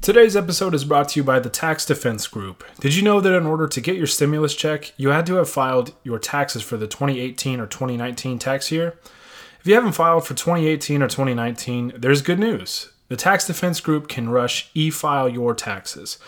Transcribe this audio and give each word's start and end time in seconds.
Today's 0.00 0.34
episode 0.34 0.74
is 0.74 0.84
brought 0.84 1.10
to 1.10 1.20
you 1.20 1.22
by 1.22 1.38
the 1.38 1.48
Tax 1.48 1.86
Defense 1.86 2.26
Group. 2.26 2.64
Did 2.80 2.96
you 2.96 3.02
know 3.02 3.20
that 3.20 3.36
in 3.36 3.46
order 3.46 3.68
to 3.68 3.80
get 3.80 3.94
your 3.96 4.08
stimulus 4.08 4.52
check, 4.52 4.92
you 4.96 5.10
had 5.10 5.26
to 5.26 5.34
have 5.34 5.48
filed 5.48 5.94
your 6.02 6.18
taxes 6.18 6.62
for 6.62 6.76
the 6.76 6.88
2018 6.88 7.60
or 7.60 7.68
2019 7.68 8.40
tax 8.40 8.72
year? 8.72 8.98
If 9.60 9.66
you 9.66 9.76
haven't 9.76 9.92
filed 9.92 10.26
for 10.26 10.34
2018 10.34 11.02
or 11.02 11.08
2019, 11.08 11.92
there's 11.96 12.20
good 12.20 12.40
news. 12.40 12.90
The 13.08 13.16
Tax 13.16 13.46
Defense 13.46 13.78
Group 13.78 14.08
can 14.08 14.28
rush 14.30 14.70
e 14.74 14.90
file 14.90 15.28
your 15.28 15.54
taxes. 15.54 16.18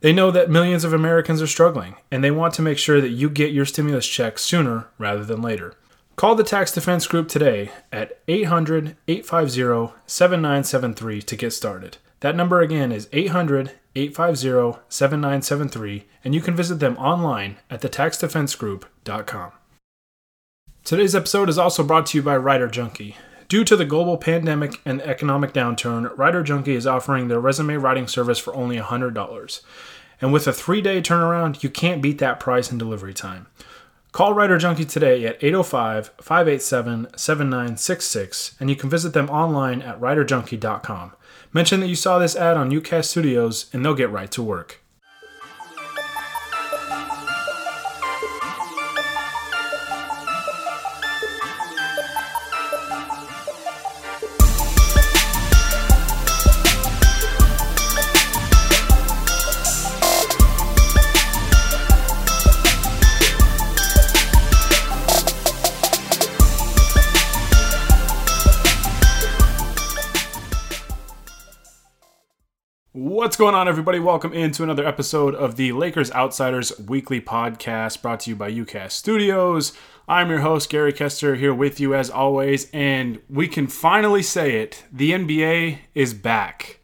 They 0.00 0.14
know 0.14 0.30
that 0.30 0.48
millions 0.48 0.82
of 0.82 0.94
Americans 0.94 1.42
are 1.42 1.46
struggling, 1.46 1.96
and 2.10 2.24
they 2.24 2.30
want 2.30 2.54
to 2.54 2.62
make 2.62 2.78
sure 2.78 3.02
that 3.02 3.10
you 3.10 3.28
get 3.28 3.52
your 3.52 3.66
stimulus 3.66 4.06
check 4.06 4.38
sooner 4.38 4.86
rather 4.96 5.24
than 5.24 5.42
later. 5.42 5.74
Call 6.16 6.34
the 6.34 6.44
Tax 6.44 6.72
Defense 6.72 7.06
Group 7.06 7.28
today 7.28 7.72
at 7.92 8.20
800 8.26 8.96
850 9.06 9.92
7973 10.06 11.20
to 11.20 11.36
get 11.36 11.50
started. 11.52 11.98
That 12.22 12.36
number 12.36 12.60
again 12.60 12.92
is 12.92 13.08
800 13.12 13.72
850 13.96 14.80
7973, 14.88 16.04
and 16.24 16.36
you 16.36 16.40
can 16.40 16.54
visit 16.54 16.76
them 16.76 16.96
online 16.96 17.56
at 17.68 17.80
thetaxdefensegroup.com. 17.82 19.50
Today's 20.84 21.16
episode 21.16 21.48
is 21.48 21.58
also 21.58 21.82
brought 21.82 22.06
to 22.06 22.18
you 22.18 22.22
by 22.22 22.36
Writer 22.36 22.68
Junkie. 22.68 23.16
Due 23.48 23.64
to 23.64 23.74
the 23.74 23.84
global 23.84 24.16
pandemic 24.16 24.80
and 24.84 25.02
economic 25.02 25.52
downturn, 25.52 26.16
Writer 26.16 26.44
Junkie 26.44 26.76
is 26.76 26.86
offering 26.86 27.26
their 27.26 27.40
resume 27.40 27.74
writing 27.74 28.06
service 28.06 28.38
for 28.38 28.54
only 28.54 28.76
$100. 28.76 29.60
And 30.20 30.32
with 30.32 30.46
a 30.46 30.52
three 30.52 30.80
day 30.80 31.02
turnaround, 31.02 31.64
you 31.64 31.70
can't 31.70 32.00
beat 32.00 32.18
that 32.18 32.38
price 32.38 32.70
and 32.70 32.78
delivery 32.78 33.14
time. 33.14 33.48
Call 34.12 34.32
Writer 34.32 34.58
Junkie 34.58 34.84
today 34.84 35.26
at 35.26 35.42
805 35.42 36.12
587 36.20 37.08
7966, 37.16 38.54
and 38.60 38.70
you 38.70 38.76
can 38.76 38.88
visit 38.88 39.12
them 39.12 39.28
online 39.28 39.82
at 39.82 40.00
writerjunkie.com. 40.00 41.14
Mention 41.54 41.80
that 41.80 41.88
you 41.88 41.96
saw 41.96 42.18
this 42.18 42.36
ad 42.36 42.56
on 42.56 42.70
UCast 42.70 43.06
Studios, 43.06 43.66
and 43.72 43.84
they'll 43.84 43.94
get 43.94 44.10
right 44.10 44.30
to 44.30 44.42
work. 44.42 44.81
Going 73.42 73.56
on, 73.56 73.66
everybody? 73.66 73.98
Welcome 73.98 74.32
into 74.32 74.62
another 74.62 74.86
episode 74.86 75.34
of 75.34 75.56
the 75.56 75.72
Lakers 75.72 76.12
Outsiders 76.12 76.78
Weekly 76.78 77.20
Podcast 77.20 78.00
brought 78.00 78.20
to 78.20 78.30
you 78.30 78.36
by 78.36 78.52
UCast 78.52 78.92
Studios. 78.92 79.72
I'm 80.06 80.30
your 80.30 80.42
host, 80.42 80.70
Gary 80.70 80.92
Kester, 80.92 81.34
here 81.34 81.52
with 81.52 81.80
you 81.80 81.92
as 81.92 82.08
always, 82.08 82.70
and 82.70 83.18
we 83.28 83.48
can 83.48 83.66
finally 83.66 84.22
say 84.22 84.60
it 84.60 84.84
the 84.92 85.10
NBA 85.10 85.78
is 85.92 86.14
back. 86.14 86.78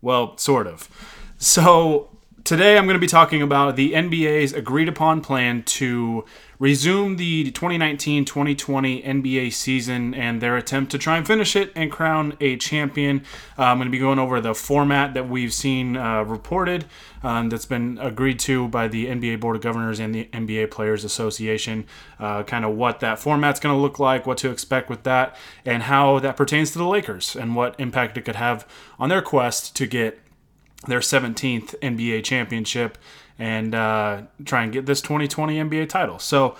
Well, 0.00 0.38
sort 0.38 0.66
of. 0.66 0.88
So, 1.36 2.08
today 2.48 2.78
I'm 2.78 2.86
going 2.86 2.94
to 2.94 2.98
be 2.98 3.06
talking 3.06 3.42
about 3.42 3.76
the 3.76 3.92
NBA's 3.92 4.54
agreed 4.54 4.88
upon 4.88 5.20
plan 5.20 5.64
to 5.64 6.24
resume 6.58 7.16
the 7.16 7.50
2019 7.50 8.24
2020 8.24 9.02
NBA 9.02 9.52
season 9.52 10.14
and 10.14 10.40
their 10.40 10.56
attempt 10.56 10.90
to 10.92 10.98
try 10.98 11.18
and 11.18 11.26
finish 11.26 11.54
it 11.54 11.70
and 11.76 11.92
crown 11.92 12.38
a 12.40 12.56
champion. 12.56 13.22
Uh, 13.58 13.64
I'm 13.64 13.76
going 13.76 13.88
to 13.88 13.92
be 13.92 13.98
going 13.98 14.18
over 14.18 14.40
the 14.40 14.54
format 14.54 15.12
that 15.12 15.28
we've 15.28 15.52
seen 15.52 15.98
uh, 15.98 16.22
reported 16.22 16.86
um, 17.22 17.50
that's 17.50 17.66
been 17.66 17.98
agreed 17.98 18.38
to 18.40 18.66
by 18.68 18.88
the 18.88 19.08
NBA 19.08 19.40
Board 19.40 19.56
of 19.56 19.60
Governors 19.60 20.00
and 20.00 20.14
the 20.14 20.24
NBA 20.32 20.70
Players 20.70 21.04
Association. 21.04 21.84
Uh, 22.18 22.44
kind 22.44 22.64
of 22.64 22.74
what 22.74 23.00
that 23.00 23.18
format's 23.18 23.60
going 23.60 23.76
to 23.76 23.80
look 23.80 23.98
like, 23.98 24.26
what 24.26 24.38
to 24.38 24.50
expect 24.50 24.88
with 24.88 25.02
that, 25.02 25.36
and 25.66 25.82
how 25.82 26.18
that 26.20 26.34
pertains 26.34 26.70
to 26.70 26.78
the 26.78 26.88
Lakers 26.88 27.36
and 27.36 27.54
what 27.54 27.78
impact 27.78 28.16
it 28.16 28.22
could 28.22 28.36
have 28.36 28.66
on 28.98 29.10
their 29.10 29.20
quest 29.20 29.76
to 29.76 29.86
get 29.86 30.18
their 30.86 31.00
17th 31.00 31.74
NBA 31.80 32.24
championship 32.24 32.98
and 33.38 33.74
uh, 33.74 34.22
try 34.44 34.62
and 34.62 34.72
get 34.72 34.86
this 34.86 35.00
2020 35.00 35.56
NBA 35.56 35.88
title. 35.88 36.18
So 36.18 36.56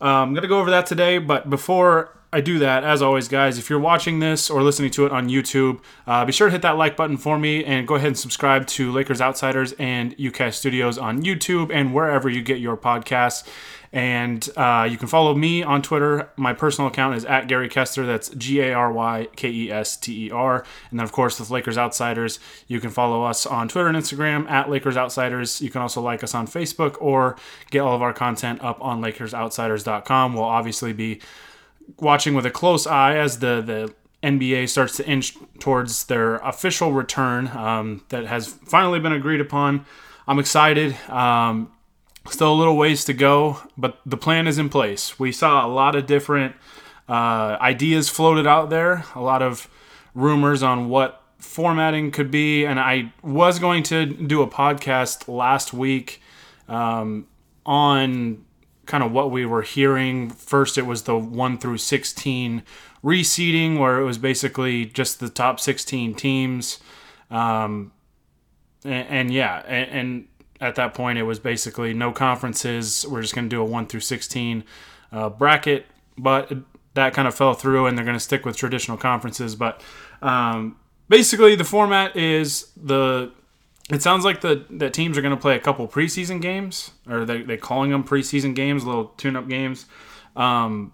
I'm 0.00 0.32
going 0.32 0.42
to 0.42 0.48
go 0.48 0.60
over 0.60 0.70
that 0.70 0.86
today. 0.86 1.18
But 1.18 1.50
before 1.50 2.16
I 2.32 2.40
do 2.40 2.60
that, 2.60 2.84
as 2.84 3.02
always, 3.02 3.26
guys, 3.26 3.58
if 3.58 3.68
you're 3.68 3.80
watching 3.80 4.20
this 4.20 4.50
or 4.50 4.62
listening 4.62 4.92
to 4.92 5.04
it 5.04 5.10
on 5.10 5.28
YouTube, 5.28 5.80
uh, 6.06 6.24
be 6.24 6.30
sure 6.30 6.46
to 6.46 6.52
hit 6.52 6.62
that 6.62 6.76
like 6.76 6.96
button 6.96 7.16
for 7.16 7.36
me 7.36 7.64
and 7.64 7.88
go 7.88 7.96
ahead 7.96 8.06
and 8.06 8.18
subscribe 8.18 8.68
to 8.68 8.92
Lakers 8.92 9.20
Outsiders 9.20 9.72
and 9.80 10.16
UCast 10.16 10.54
Studios 10.54 10.96
on 10.96 11.22
YouTube 11.22 11.74
and 11.74 11.92
wherever 11.92 12.28
you 12.28 12.40
get 12.40 12.60
your 12.60 12.76
podcasts. 12.76 13.48
And 13.92 14.48
uh, 14.56 14.86
you 14.88 14.96
can 14.96 15.08
follow 15.08 15.34
me 15.34 15.64
on 15.64 15.82
Twitter. 15.82 16.30
My 16.36 16.52
personal 16.52 16.86
account 16.86 17.16
is 17.16 17.24
at 17.24 17.48
Gary 17.48 17.68
Kester. 17.68 18.06
That's 18.06 18.28
G 18.28 18.60
A 18.60 18.72
R 18.72 18.92
Y 18.92 19.26
K 19.34 19.50
E 19.50 19.72
S 19.72 19.96
T 19.96 20.26
E 20.26 20.30
R. 20.30 20.64
And 20.90 21.00
then, 21.00 21.04
of 21.04 21.10
course, 21.10 21.40
with 21.40 21.50
Lakers 21.50 21.76
Outsiders, 21.76 22.38
you 22.68 22.78
can 22.78 22.90
follow 22.90 23.24
us 23.24 23.44
on 23.44 23.66
Twitter 23.66 23.88
and 23.88 23.96
Instagram 23.96 24.48
at 24.48 24.70
Lakers 24.70 24.96
Outsiders. 24.96 25.60
You 25.60 25.70
can 25.70 25.82
also 25.82 26.00
like 26.00 26.22
us 26.22 26.36
on 26.36 26.46
Facebook 26.46 26.96
or 27.00 27.36
get 27.72 27.80
all 27.80 27.96
of 27.96 28.02
our 28.02 28.12
content 28.12 28.62
up 28.62 28.80
on 28.80 29.02
LakersOutsiders.com. 29.02 30.34
We'll 30.34 30.44
obviously 30.44 30.92
be 30.92 31.20
watching 31.98 32.34
with 32.34 32.46
a 32.46 32.50
close 32.50 32.86
eye 32.86 33.16
as 33.16 33.38
the, 33.38 33.60
the 33.60 33.94
NBA 34.22 34.68
starts 34.68 34.96
to 34.98 35.06
inch 35.06 35.36
towards 35.58 36.04
their 36.06 36.36
official 36.36 36.92
return 36.92 37.48
um, 37.48 38.04
that 38.10 38.26
has 38.26 38.46
finally 38.46 39.00
been 39.00 39.12
agreed 39.12 39.40
upon. 39.40 39.84
I'm 40.26 40.38
excited. 40.38 40.96
Um, 41.08 41.72
Still 42.28 42.52
a 42.52 42.54
little 42.54 42.76
ways 42.76 43.04
to 43.06 43.14
go, 43.14 43.60
but 43.78 43.98
the 44.04 44.16
plan 44.16 44.46
is 44.46 44.58
in 44.58 44.68
place. 44.68 45.18
We 45.18 45.32
saw 45.32 45.66
a 45.66 45.68
lot 45.68 45.96
of 45.96 46.06
different 46.06 46.54
uh, 47.08 47.56
ideas 47.60 48.10
floated 48.10 48.46
out 48.46 48.68
there, 48.68 49.04
a 49.14 49.20
lot 49.20 49.40
of 49.40 49.68
rumors 50.14 50.62
on 50.62 50.90
what 50.90 51.22
formatting 51.38 52.10
could 52.10 52.30
be, 52.30 52.66
and 52.66 52.78
I 52.78 53.14
was 53.22 53.58
going 53.58 53.82
to 53.84 54.04
do 54.04 54.42
a 54.42 54.46
podcast 54.46 55.28
last 55.28 55.72
week 55.72 56.20
um, 56.68 57.26
on 57.64 58.44
kind 58.90 59.04
of 59.04 59.12
what 59.12 59.30
we 59.30 59.46
were 59.46 59.62
hearing. 59.62 60.30
First, 60.30 60.76
it 60.76 60.84
was 60.84 61.04
the 61.04 61.16
1 61.16 61.58
through 61.58 61.78
16 61.78 62.64
reseeding, 63.04 63.78
where 63.78 64.00
it 64.00 64.04
was 64.04 64.18
basically 64.18 64.84
just 64.84 65.20
the 65.20 65.28
top 65.28 65.60
16 65.60 66.14
teams. 66.14 66.80
Um, 67.30 67.92
and, 68.84 69.08
and 69.08 69.30
yeah, 69.32 69.62
and, 69.66 69.90
and 69.90 70.28
at 70.60 70.74
that 70.74 70.92
point, 70.92 71.18
it 71.18 71.22
was 71.22 71.38
basically 71.38 71.94
no 71.94 72.10
conferences. 72.10 73.06
We're 73.08 73.22
just 73.22 73.32
going 73.32 73.48
to 73.48 73.56
do 73.56 73.62
a 73.62 73.64
1 73.64 73.86
through 73.86 74.00
16 74.00 74.64
uh, 75.12 75.30
bracket, 75.30 75.86
but 76.18 76.52
that 76.94 77.14
kind 77.14 77.28
of 77.28 77.34
fell 77.34 77.54
through, 77.54 77.86
and 77.86 77.96
they're 77.96 78.04
going 78.04 78.16
to 78.16 78.20
stick 78.20 78.44
with 78.44 78.56
traditional 78.56 78.96
conferences. 78.96 79.54
But 79.54 79.82
um, 80.20 80.76
basically, 81.08 81.54
the 81.54 81.64
format 81.64 82.16
is 82.16 82.72
the. 82.76 83.32
It 83.90 84.02
sounds 84.02 84.24
like 84.24 84.40
the 84.40 84.64
that 84.70 84.94
teams 84.94 85.18
are 85.18 85.22
going 85.22 85.34
to 85.34 85.40
play 85.40 85.56
a 85.56 85.60
couple 85.60 85.86
preseason 85.88 86.40
games, 86.40 86.92
or 87.08 87.24
they 87.24 87.42
they 87.42 87.56
calling 87.56 87.90
them 87.90 88.04
preseason 88.04 88.54
games, 88.54 88.84
little 88.84 89.06
tune-up 89.16 89.48
games. 89.48 89.86
Um, 90.36 90.92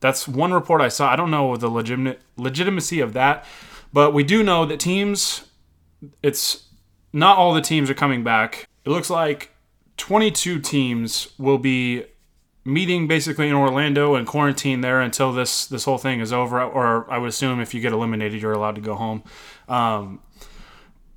that's 0.00 0.26
one 0.26 0.52
report 0.52 0.80
I 0.80 0.88
saw. 0.88 1.10
I 1.12 1.16
don't 1.16 1.30
know 1.30 1.56
the 1.56 1.68
legitimate 1.68 2.20
legitimacy 2.36 2.98
of 3.00 3.12
that, 3.12 3.46
but 3.92 4.12
we 4.12 4.24
do 4.24 4.42
know 4.42 4.66
that 4.66 4.80
teams. 4.80 5.46
It's 6.22 6.64
not 7.12 7.38
all 7.38 7.54
the 7.54 7.60
teams 7.60 7.88
are 7.88 7.94
coming 7.94 8.24
back. 8.24 8.66
It 8.84 8.90
looks 8.90 9.08
like 9.08 9.54
22 9.98 10.58
teams 10.58 11.28
will 11.38 11.58
be 11.58 12.04
meeting 12.64 13.06
basically 13.06 13.48
in 13.48 13.54
Orlando 13.54 14.14
and 14.14 14.26
quarantine 14.26 14.80
there 14.80 15.00
until 15.00 15.32
this 15.32 15.66
this 15.66 15.84
whole 15.84 15.98
thing 15.98 16.18
is 16.18 16.32
over. 16.32 16.60
Or 16.60 17.08
I 17.08 17.18
would 17.18 17.28
assume 17.28 17.60
if 17.60 17.72
you 17.74 17.80
get 17.80 17.92
eliminated, 17.92 18.42
you're 18.42 18.52
allowed 18.52 18.74
to 18.74 18.80
go 18.80 18.96
home. 18.96 19.22
Um, 19.68 20.20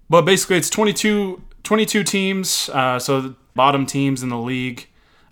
but 0.10 0.24
basically, 0.24 0.58
it's 0.58 0.70
22, 0.70 1.42
22 1.64 2.04
teams. 2.04 2.70
Uh, 2.70 3.00
so 3.00 3.22
the 3.22 3.36
bottom 3.56 3.86
teams 3.86 4.24
in 4.24 4.30
the 4.30 4.38
league 4.38 4.88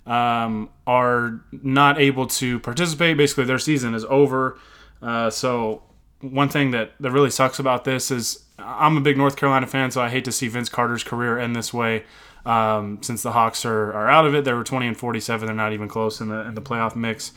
um, 0.06 0.68
are 0.86 1.40
not 1.52 1.98
able 2.00 2.26
to 2.26 2.58
participate. 2.60 3.16
Basically, 3.16 3.44
their 3.44 3.58
season 3.58 3.94
is 3.94 4.04
over. 4.06 4.58
Uh, 5.00 5.30
so 5.30 5.82
one 6.20 6.48
thing 6.48 6.70
that, 6.70 6.92
that 7.00 7.10
really 7.10 7.30
sucks 7.30 7.58
about 7.58 7.84
this 7.84 8.10
is 8.10 8.44
I'm 8.58 8.96
a 8.96 9.00
big 9.00 9.16
North 9.16 9.36
Carolina 9.36 9.66
fan, 9.66 9.90
so 9.90 10.00
I 10.00 10.08
hate 10.08 10.24
to 10.24 10.32
see 10.32 10.48
Vince 10.48 10.68
Carter's 10.68 11.04
career 11.04 11.38
end 11.38 11.54
this 11.54 11.72
way. 11.72 12.04
Um, 12.46 13.02
since 13.02 13.22
the 13.22 13.32
Hawks 13.32 13.64
are, 13.64 13.92
are 13.92 14.08
out 14.08 14.26
of 14.26 14.34
it, 14.34 14.44
they 14.44 14.52
were 14.52 14.64
20 14.64 14.86
and 14.86 14.96
47. 14.96 15.46
They're 15.46 15.54
not 15.54 15.72
even 15.72 15.88
close 15.88 16.20
in 16.20 16.28
the 16.28 16.40
in 16.40 16.54
the 16.54 16.62
playoff 16.62 16.94
mix. 16.94 17.32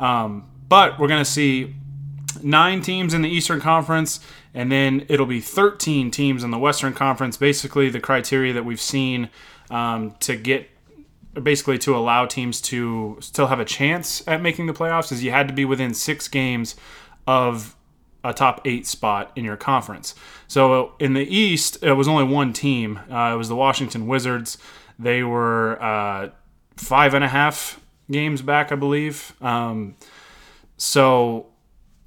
Um, 0.00 0.50
but 0.68 0.98
we're 0.98 1.08
going 1.08 1.24
to 1.24 1.30
see 1.30 1.74
nine 2.42 2.82
teams 2.82 3.14
in 3.14 3.22
the 3.22 3.28
Eastern 3.28 3.60
Conference, 3.60 4.20
and 4.54 4.72
then 4.72 5.06
it'll 5.08 5.26
be 5.26 5.40
13 5.40 6.10
teams 6.10 6.42
in 6.42 6.50
the 6.50 6.58
Western 6.58 6.92
Conference. 6.92 7.36
Basically, 7.36 7.88
the 7.88 8.00
criteria 8.00 8.52
that 8.52 8.64
we've 8.64 8.80
seen 8.80 9.30
um, 9.70 10.14
to 10.20 10.36
get 10.36 10.68
basically 11.42 11.78
to 11.78 11.96
allow 11.96 12.26
teams 12.26 12.60
to 12.60 13.16
still 13.20 13.46
have 13.46 13.60
a 13.60 13.64
chance 13.64 14.26
at 14.26 14.42
making 14.42 14.66
the 14.66 14.72
playoffs 14.72 15.12
is 15.12 15.22
you 15.22 15.30
had 15.30 15.46
to 15.48 15.54
be 15.54 15.64
within 15.64 15.94
six 15.94 16.26
games 16.28 16.74
of 17.26 17.76
a 18.24 18.32
top 18.32 18.60
eight 18.64 18.86
spot 18.86 19.30
in 19.36 19.44
your 19.44 19.56
conference. 19.56 20.14
So 20.48 20.94
in 20.98 21.14
the 21.14 21.22
East, 21.22 21.78
it 21.82 21.92
was 21.92 22.08
only 22.08 22.24
one 22.24 22.52
team. 22.52 22.98
Uh, 23.10 23.32
it 23.34 23.36
was 23.36 23.48
the 23.48 23.56
Washington 23.56 24.06
Wizards. 24.06 24.58
They 24.98 25.22
were 25.22 25.80
uh, 25.82 26.30
five 26.76 27.14
and 27.14 27.22
a 27.22 27.28
half 27.28 27.80
games 28.10 28.42
back, 28.42 28.72
I 28.72 28.74
believe. 28.74 29.34
Um, 29.40 29.96
so 30.76 31.46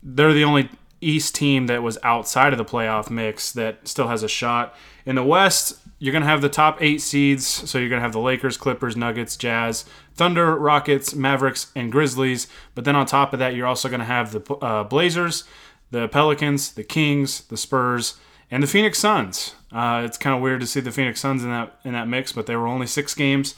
they're 0.03 0.33
the 0.33 0.43
only 0.43 0.69
East 1.01 1.35
team 1.35 1.67
that 1.67 1.83
was 1.83 1.97
outside 2.03 2.53
of 2.53 2.57
the 2.57 2.65
playoff 2.65 3.09
mix 3.09 3.51
that 3.51 3.87
still 3.87 4.07
has 4.07 4.23
a 4.23 4.29
shot. 4.29 4.75
In 5.05 5.15
the 5.15 5.23
West, 5.23 5.79
you're 5.99 6.11
going 6.11 6.23
to 6.23 6.27
have 6.27 6.41
the 6.41 6.49
top 6.49 6.81
eight 6.81 7.01
seeds. 7.01 7.45
So 7.45 7.77
you're 7.77 7.89
going 7.89 7.99
to 7.99 8.03
have 8.03 8.13
the 8.13 8.19
Lakers, 8.19 8.57
Clippers, 8.57 8.95
Nuggets, 8.95 9.35
Jazz, 9.35 9.85
Thunder, 10.15 10.55
Rockets, 10.55 11.13
Mavericks, 11.13 11.71
and 11.75 11.91
Grizzlies. 11.91 12.47
But 12.75 12.85
then 12.85 12.95
on 12.95 13.05
top 13.05 13.33
of 13.33 13.39
that, 13.39 13.55
you're 13.55 13.67
also 13.67 13.89
going 13.89 13.99
to 13.99 14.05
have 14.05 14.31
the 14.31 14.53
uh, 14.55 14.83
Blazers, 14.83 15.43
the 15.91 16.07
Pelicans, 16.07 16.73
the 16.73 16.83
Kings, 16.83 17.41
the 17.41 17.57
Spurs, 17.57 18.15
and 18.49 18.63
the 18.63 18.67
Phoenix 18.67 18.99
Suns. 18.99 19.55
Uh, 19.71 20.01
it's 20.05 20.17
kind 20.17 20.35
of 20.35 20.41
weird 20.41 20.59
to 20.61 20.67
see 20.67 20.79
the 20.79 20.91
Phoenix 20.91 21.19
Suns 21.21 21.43
in 21.43 21.49
that 21.49 21.79
in 21.85 21.93
that 21.93 22.07
mix, 22.07 22.31
but 22.31 22.45
they 22.45 22.55
were 22.55 22.67
only 22.67 22.87
six 22.87 23.15
games, 23.15 23.55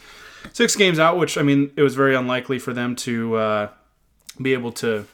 six 0.52 0.76
games 0.76 1.00
out, 1.00 1.18
which 1.18 1.38
I 1.38 1.42
mean 1.42 1.72
it 1.76 1.82
was 1.82 1.96
very 1.96 2.16
unlikely 2.16 2.60
for 2.60 2.74
them 2.74 2.96
to 2.98 3.36
uh, 3.36 3.70
be 4.42 4.54
able 4.54 4.72
to 4.74 5.08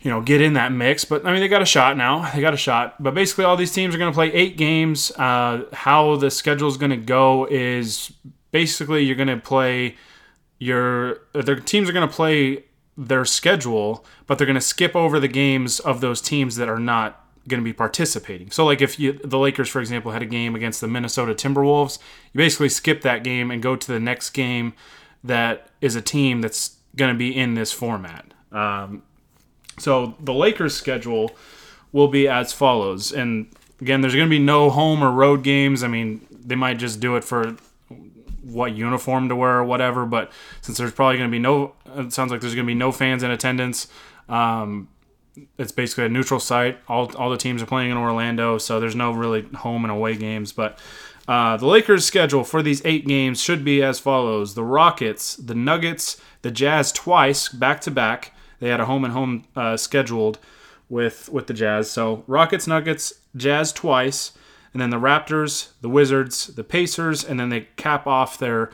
you 0.00 0.10
know, 0.10 0.20
get 0.20 0.40
in 0.40 0.52
that 0.54 0.72
mix. 0.72 1.04
But 1.04 1.26
I 1.26 1.32
mean, 1.32 1.40
they 1.40 1.48
got 1.48 1.62
a 1.62 1.66
shot 1.66 1.96
now. 1.96 2.30
They 2.34 2.40
got 2.40 2.54
a 2.54 2.58
shot. 2.58 3.02
But 3.02 3.14
basically, 3.14 3.44
all 3.44 3.56
these 3.56 3.72
teams 3.72 3.94
are 3.94 3.98
going 3.98 4.12
to 4.12 4.14
play 4.14 4.32
eight 4.32 4.56
games. 4.56 5.10
Uh, 5.12 5.64
how 5.72 6.16
the 6.16 6.30
schedule 6.30 6.68
is 6.68 6.76
going 6.76 6.90
to 6.90 6.96
go 6.96 7.46
is 7.50 8.12
basically 8.50 9.04
you're 9.04 9.16
going 9.16 9.28
to 9.28 9.36
play 9.36 9.96
your 10.58 11.20
their 11.32 11.60
teams 11.60 11.88
are 11.88 11.92
going 11.92 12.08
to 12.08 12.14
play 12.14 12.64
their 12.96 13.24
schedule, 13.24 14.04
but 14.26 14.38
they're 14.38 14.46
going 14.46 14.54
to 14.54 14.60
skip 14.60 14.96
over 14.96 15.20
the 15.20 15.28
games 15.28 15.80
of 15.80 16.00
those 16.00 16.20
teams 16.20 16.56
that 16.56 16.68
are 16.68 16.78
not 16.78 17.22
going 17.48 17.60
to 17.60 17.64
be 17.64 17.72
participating. 17.72 18.50
So, 18.50 18.64
like 18.64 18.80
if 18.80 18.98
you, 18.98 19.12
the 19.12 19.38
Lakers, 19.38 19.68
for 19.68 19.80
example, 19.80 20.12
had 20.12 20.22
a 20.22 20.26
game 20.26 20.54
against 20.54 20.80
the 20.80 20.88
Minnesota 20.88 21.34
Timberwolves, 21.34 21.98
you 22.32 22.38
basically 22.38 22.68
skip 22.68 23.02
that 23.02 23.22
game 23.22 23.50
and 23.50 23.62
go 23.62 23.76
to 23.76 23.92
the 23.92 24.00
next 24.00 24.30
game 24.30 24.72
that 25.22 25.68
is 25.80 25.96
a 25.96 26.02
team 26.02 26.40
that's 26.40 26.76
going 26.96 27.12
to 27.12 27.18
be 27.18 27.36
in 27.36 27.54
this 27.54 27.72
format. 27.72 28.32
Um, 28.50 29.02
so 29.78 30.14
the 30.20 30.34
Lakers' 30.34 30.74
schedule 30.74 31.36
will 31.92 32.08
be 32.08 32.28
as 32.28 32.52
follows. 32.52 33.12
And 33.12 33.48
again, 33.80 34.00
there's 34.00 34.14
going 34.14 34.26
to 34.26 34.30
be 34.30 34.38
no 34.38 34.70
home 34.70 35.02
or 35.02 35.10
road 35.10 35.42
games. 35.42 35.82
I 35.82 35.88
mean, 35.88 36.26
they 36.30 36.54
might 36.54 36.78
just 36.78 37.00
do 37.00 37.16
it 37.16 37.24
for 37.24 37.56
what 38.42 38.74
uniform 38.74 39.28
to 39.28 39.36
wear 39.36 39.56
or 39.56 39.64
whatever. 39.64 40.06
But 40.06 40.32
since 40.60 40.78
there's 40.78 40.92
probably 40.92 41.18
going 41.18 41.30
to 41.30 41.34
be 41.34 41.38
no, 41.38 41.74
it 41.96 42.12
sounds 42.12 42.30
like 42.30 42.40
there's 42.40 42.54
going 42.54 42.66
to 42.66 42.70
be 42.70 42.74
no 42.74 42.92
fans 42.92 43.22
in 43.22 43.30
attendance. 43.30 43.88
Um, 44.28 44.88
it's 45.58 45.72
basically 45.72 46.06
a 46.06 46.08
neutral 46.08 46.40
site. 46.40 46.78
All, 46.88 47.14
all 47.16 47.30
the 47.30 47.36
teams 47.36 47.62
are 47.62 47.66
playing 47.66 47.90
in 47.90 47.96
Orlando, 47.96 48.58
so 48.58 48.80
there's 48.80 48.96
no 48.96 49.12
really 49.12 49.42
home 49.42 49.84
and 49.84 49.92
away 49.92 50.16
games. 50.16 50.52
But 50.52 50.78
uh, 51.28 51.56
the 51.56 51.66
Lakers' 51.66 52.04
schedule 52.04 52.44
for 52.44 52.62
these 52.62 52.84
eight 52.84 53.06
games 53.06 53.42
should 53.42 53.64
be 53.64 53.82
as 53.82 53.98
follows: 53.98 54.54
the 54.54 54.64
Rockets, 54.64 55.36
the 55.36 55.54
Nuggets, 55.54 56.20
the 56.42 56.50
Jazz 56.50 56.92
twice 56.92 57.48
back 57.48 57.80
to 57.82 57.90
back, 57.90 58.32
they 58.60 58.68
had 58.68 58.80
a 58.80 58.86
home 58.86 59.04
and 59.04 59.12
home 59.12 59.44
uh, 59.54 59.76
scheduled 59.76 60.38
with 60.88 61.28
with 61.28 61.46
the 61.46 61.54
Jazz. 61.54 61.90
So 61.90 62.24
Rockets, 62.26 62.66
Nuggets, 62.66 63.14
Jazz 63.36 63.72
twice, 63.72 64.32
and 64.72 64.80
then 64.80 64.90
the 64.90 64.98
Raptors, 64.98 65.70
the 65.80 65.88
Wizards, 65.88 66.48
the 66.48 66.64
Pacers, 66.64 67.24
and 67.24 67.38
then 67.38 67.48
they 67.48 67.68
cap 67.76 68.06
off 68.06 68.38
their 68.38 68.70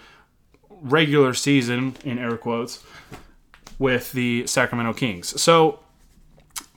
regular 0.69 1.32
season 1.34 1.96
in 2.05 2.19
air 2.19 2.37
quotes 2.37 2.84
with 3.79 4.12
the 4.12 4.46
Sacramento 4.46 4.93
Kings. 4.94 5.40
So 5.40 5.81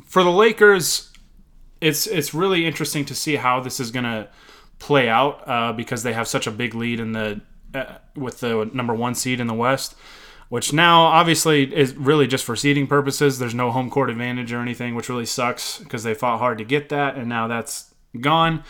for 0.05 0.23
the 0.23 0.31
Lakers, 0.31 1.11
it's 1.81 2.07
it's 2.07 2.33
really 2.33 2.65
interesting 2.65 3.05
to 3.05 3.15
see 3.15 3.35
how 3.35 3.59
this 3.59 3.79
is 3.79 3.91
to 4.05 4.27
play 4.79 5.09
out 5.09 5.47
uh, 5.47 5.73
because 5.73 6.03
they 6.03 6.13
have 6.13 6.27
such 6.27 6.47
a 6.47 6.51
big 6.51 6.73
lead 6.73 6.99
in 6.99 7.11
the 7.11 7.41
uh, 7.73 7.97
with 8.15 8.39
the 8.39 8.69
number 8.73 8.93
one 8.93 9.15
seed 9.15 9.39
in 9.39 9.47
the 9.47 9.53
West 9.53 9.95
which 10.49 10.73
now 10.73 11.03
obviously 11.03 11.73
is 11.75 11.95
really 11.95 12.27
just 12.27 12.43
for 12.43 12.55
seeding 12.55 12.87
purposes. 12.87 13.39
There's 13.39 13.55
no 13.55 13.71
home 13.71 13.89
court 13.89 14.09
advantage 14.09 14.53
or 14.53 14.59
anything, 14.59 14.95
which 14.95 15.09
really 15.09 15.25
sucks 15.25 15.79
because 15.79 16.03
they 16.03 16.13
fought 16.13 16.39
hard 16.39 16.57
to 16.59 16.63
get 16.63 16.89
that, 16.89 17.15
and 17.15 17.27
now 17.27 17.47
that's 17.47 17.93
gone. 18.19 18.63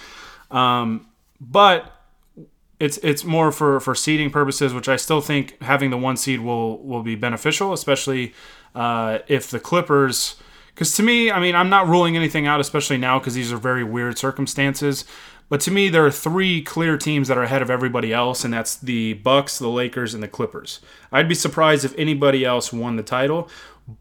Um, 0.52 1.08
but 1.40 1.92
it's 2.80 2.98
it's 2.98 3.24
more 3.24 3.52
for 3.52 3.80
for 3.80 3.96
seeding 3.96 4.30
purposes, 4.30 4.74
which 4.74 4.90
I 4.90 4.96
still 4.96 5.22
think 5.22 5.62
having 5.62 5.90
the 5.90 5.98
one 5.98 6.18
seed 6.18 6.42
will 6.42 6.84
will 6.84 7.04
be 7.04 7.16
beneficial, 7.16 7.74
especially 7.74 8.34
uh, 8.74 9.20
if 9.28 9.50
the 9.50 9.60
Clippers. 9.60 10.36
Because 10.74 10.94
to 10.98 11.04
me, 11.04 11.32
I 11.32 11.40
mean, 11.40 11.56
I'm 11.56 11.70
not 11.70 11.88
ruling 11.88 12.18
anything 12.18 12.48
out, 12.48 12.60
especially 12.60 12.98
now 12.98 13.18
because 13.18 13.34
these 13.34 13.54
are 13.54 13.58
very 13.58 13.84
weird 13.86 14.18
circumstances. 14.18 15.06
But 15.48 15.62
to 15.62 15.72
me, 15.72 15.90
there 15.90 16.06
are 16.06 16.12
three 16.12 16.62
clear 16.62 16.98
teams 16.98 17.28
that 17.28 17.38
are 17.38 17.44
ahead 17.44 17.62
of 17.62 17.70
everybody 17.70 18.12
else, 18.12 18.44
and 18.44 18.54
that's 18.54 18.76
the 18.76 19.14
Bucks, 19.14 19.60
the 19.60 19.70
Lakers, 19.70 20.14
and 20.14 20.24
the 20.24 20.28
Clippers. 20.28 20.80
I'd 21.12 21.30
be 21.30 21.36
surprised 21.36 21.86
if 21.86 21.94
anybody 21.98 22.44
else 22.44 22.74
won 22.74 22.96
the 22.96 23.04
title. 23.04 23.48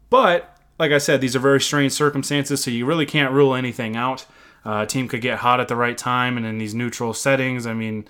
But 0.09 0.57
like 0.79 0.91
I 0.91 0.97
said, 0.97 1.21
these 1.21 1.35
are 1.35 1.39
very 1.39 1.61
strange 1.61 1.91
circumstances, 1.91 2.63
so 2.63 2.71
you 2.71 2.85
really 2.85 3.05
can't 3.05 3.31
rule 3.31 3.53
anything 3.53 3.95
out. 3.95 4.25
Uh, 4.65 4.81
a 4.81 4.85
team 4.85 5.07
could 5.07 5.21
get 5.21 5.39
hot 5.39 5.59
at 5.59 5.67
the 5.67 5.75
right 5.75 5.97
time, 5.97 6.37
and 6.37 6.45
in 6.45 6.57
these 6.57 6.73
neutral 6.73 7.13
settings, 7.13 7.67
I 7.67 7.73
mean, 7.73 8.07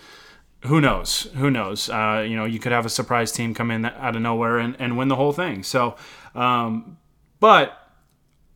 who 0.62 0.80
knows? 0.80 1.24
Who 1.36 1.52
knows? 1.52 1.90
Uh, 1.90 2.26
you 2.28 2.36
know, 2.36 2.46
you 2.46 2.60
could 2.60 2.72
have 2.72 2.86
a 2.86 2.90
surprise 2.90 3.32
team 3.32 3.54
come 3.54 3.70
in 3.70 3.86
out 3.86 4.16
of 4.16 4.22
nowhere 4.22 4.58
and, 4.58 4.76
and 4.80 4.98
win 4.98 5.10
the 5.10 5.16
whole 5.16 5.34
thing. 5.34 5.62
So, 5.64 5.96
um, 6.34 6.98
but 7.40 7.78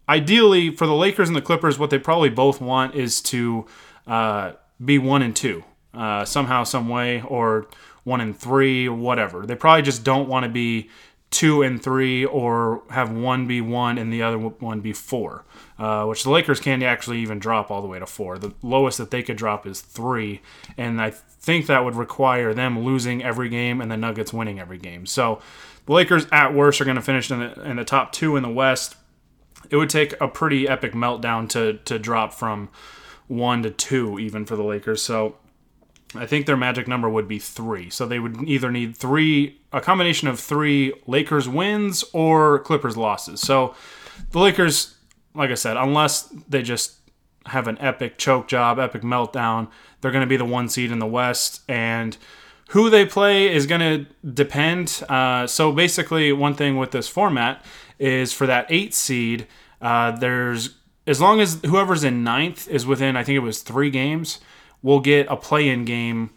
ideally 0.07 0.75
for 0.75 0.87
the 0.87 0.95
Lakers 0.95 1.27
and 1.27 1.35
the 1.35 1.41
Clippers, 1.41 1.77
what 1.77 1.89
they 1.89 1.99
probably 1.99 2.29
both 2.29 2.61
want 2.61 2.95
is 2.95 3.21
to 3.23 3.67
uh, 4.07 4.53
be 4.83 4.97
one 4.97 5.21
and 5.21 5.35
two 5.35 5.63
uh, 5.93 6.25
somehow, 6.25 6.63
some 6.63 6.87
way, 6.87 7.21
or 7.21 7.67
one 8.03 8.21
and 8.21 8.37
three, 8.37 8.87
or 8.87 8.95
whatever. 8.95 9.45
They 9.45 9.55
probably 9.55 9.81
just 9.81 10.03
don't 10.03 10.29
want 10.29 10.43
to 10.43 10.49
be 10.49 10.89
two 11.31 11.61
and 11.61 11.81
three, 11.81 12.25
or 12.25 12.81
have 12.89 13.11
one 13.11 13.47
be 13.47 13.61
one 13.61 13.97
and 13.97 14.11
the 14.11 14.23
other 14.23 14.37
one 14.37 14.79
be 14.79 14.93
four, 14.93 15.45
uh, 15.77 16.05
which 16.05 16.23
the 16.23 16.31
Lakers 16.31 16.59
can't 16.59 16.81
actually 16.81 17.19
even 17.19 17.37
drop 17.37 17.69
all 17.69 17.81
the 17.81 17.87
way 17.87 17.99
to 17.99 18.05
four. 18.05 18.39
The 18.39 18.53
lowest 18.63 18.97
that 18.97 19.11
they 19.11 19.21
could 19.21 19.37
drop 19.37 19.67
is 19.67 19.81
three, 19.81 20.41
and 20.77 20.99
I 20.99 21.11
think 21.11 21.67
that 21.67 21.85
would 21.85 21.95
require 21.95 22.53
them 22.53 22.83
losing 22.83 23.23
every 23.23 23.49
game 23.49 23.79
and 23.79 23.91
the 23.91 23.97
Nuggets 23.97 24.33
winning 24.33 24.59
every 24.59 24.77
game. 24.79 25.05
So 25.05 25.39
the 25.85 25.93
Lakers, 25.93 26.25
at 26.31 26.53
worst, 26.53 26.81
are 26.81 26.85
going 26.85 26.95
to 26.95 27.01
finish 27.01 27.29
in 27.29 27.39
the, 27.39 27.61
in 27.61 27.77
the 27.77 27.85
top 27.85 28.11
two 28.11 28.35
in 28.35 28.43
the 28.43 28.49
West. 28.49 28.95
It 29.69 29.75
would 29.75 29.89
take 29.89 30.19
a 30.19 30.27
pretty 30.27 30.67
epic 30.67 30.93
meltdown 30.93 31.47
to 31.49 31.73
to 31.85 31.99
drop 31.99 32.33
from 32.33 32.69
one 33.29 33.63
to 33.63 33.71
two 33.71 34.19
even 34.19 34.45
for 34.45 34.57
the 34.57 34.63
Lakers. 34.63 35.01
So 35.01 35.37
I 36.15 36.25
think 36.25 36.45
their 36.45 36.57
magic 36.57 36.87
number 36.87 37.07
would 37.07 37.27
be 37.27 37.39
three. 37.39 37.89
So 37.89 38.05
they 38.05 38.19
would 38.19 38.43
either 38.47 38.71
need 38.71 38.97
three, 38.97 39.61
a 39.71 39.79
combination 39.79 40.27
of 40.27 40.39
three 40.39 40.93
Lakers 41.07 41.47
wins 41.47 42.03
or 42.11 42.59
Clippers 42.59 42.97
losses. 42.97 43.39
So 43.39 43.75
the 44.31 44.39
Lakers, 44.39 44.95
like 45.35 45.51
I 45.51 45.55
said, 45.55 45.77
unless 45.77 46.23
they 46.49 46.63
just 46.63 46.95
have 47.45 47.67
an 47.67 47.77
epic 47.79 48.17
choke 48.17 48.47
job, 48.47 48.79
epic 48.79 49.03
meltdown, 49.03 49.69
they're 50.01 50.11
going 50.11 50.23
to 50.23 50.27
be 50.27 50.37
the 50.37 50.45
one 50.45 50.67
seed 50.67 50.91
in 50.91 50.99
the 50.99 51.05
West. 51.05 51.61
And 51.69 52.17
who 52.69 52.89
they 52.89 53.05
play 53.05 53.53
is 53.53 53.67
going 53.67 53.81
to 53.81 54.27
depend. 54.27 55.03
Uh, 55.07 55.45
so 55.45 55.71
basically, 55.71 56.31
one 56.31 56.55
thing 56.55 56.77
with 56.77 56.91
this 56.91 57.07
format 57.07 57.63
is 57.99 58.33
for 58.33 58.47
that 58.47 58.65
eight 58.69 58.93
seed, 58.93 59.47
uh, 59.81 60.11
there's 60.11 60.75
as 61.07 61.19
long 61.19 61.41
as 61.41 61.59
whoever's 61.65 62.03
in 62.03 62.23
ninth 62.23 62.67
is 62.67 62.85
within, 62.85 63.15
I 63.15 63.23
think 63.23 63.35
it 63.35 63.39
was 63.39 63.61
three 63.61 63.89
games, 63.89 64.39
we'll 64.81 64.99
get 64.99 65.27
a 65.29 65.35
play-in 65.35 65.85
game. 65.85 66.31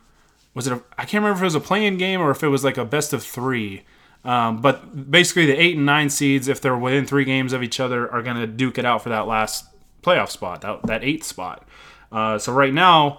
Was 0.54 0.66
it? 0.66 0.82
I 0.98 1.04
can't 1.04 1.22
remember 1.22 1.38
if 1.38 1.42
it 1.42 1.44
was 1.44 1.54
a 1.54 1.60
play-in 1.60 1.96
game 1.96 2.20
or 2.20 2.30
if 2.30 2.42
it 2.42 2.48
was 2.48 2.64
like 2.64 2.76
a 2.76 2.84
best 2.84 3.12
of 3.12 3.22
three. 3.22 3.84
Um, 4.24 4.60
but 4.60 5.10
basically, 5.10 5.46
the 5.46 5.60
eight 5.60 5.76
and 5.76 5.86
nine 5.86 6.10
seeds, 6.10 6.48
if 6.48 6.60
they're 6.60 6.76
within 6.76 7.06
three 7.06 7.24
games 7.24 7.52
of 7.52 7.62
each 7.62 7.80
other, 7.80 8.10
are 8.10 8.22
going 8.22 8.36
to 8.36 8.46
duke 8.46 8.78
it 8.78 8.84
out 8.84 9.02
for 9.02 9.08
that 9.08 9.26
last 9.26 9.66
playoff 10.02 10.30
spot, 10.30 10.60
that, 10.60 10.82
that 10.84 11.04
eighth 11.04 11.24
spot. 11.24 11.66
Uh, 12.10 12.38
so 12.38 12.52
right 12.52 12.72
now, 12.72 13.18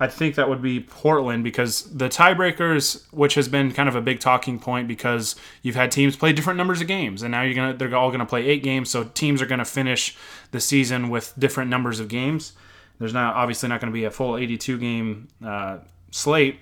I 0.00 0.06
think 0.06 0.36
that 0.36 0.48
would 0.48 0.62
be 0.62 0.78
Portland 0.80 1.42
because 1.42 1.82
the 1.92 2.08
tiebreakers, 2.08 3.04
which 3.12 3.34
has 3.34 3.48
been 3.48 3.72
kind 3.72 3.88
of 3.88 3.96
a 3.96 4.00
big 4.00 4.20
talking 4.20 4.60
point 4.60 4.86
because 4.86 5.34
you've 5.62 5.74
had 5.74 5.90
teams 5.90 6.16
play 6.16 6.32
different 6.32 6.56
numbers 6.56 6.80
of 6.80 6.86
games, 6.86 7.22
and 7.22 7.32
now 7.32 7.42
you're 7.42 7.54
gonna 7.54 7.74
they're 7.74 7.94
all 7.96 8.12
gonna 8.12 8.26
play 8.26 8.46
eight 8.46 8.62
games, 8.62 8.90
so 8.90 9.04
teams 9.04 9.42
are 9.42 9.46
gonna 9.46 9.64
finish 9.64 10.16
the 10.52 10.60
season 10.60 11.08
with 11.08 11.34
different 11.36 11.68
numbers 11.68 11.98
of 11.98 12.08
games. 12.08 12.52
There's 13.00 13.12
not 13.14 13.34
obviously 13.34 13.68
not 13.68 13.80
to 13.90 13.94
be 13.94 14.04
a 14.04 14.10
full 14.10 14.36
82 14.36 14.78
game 14.78 15.28
uh, 15.44 15.78
slate 16.12 16.60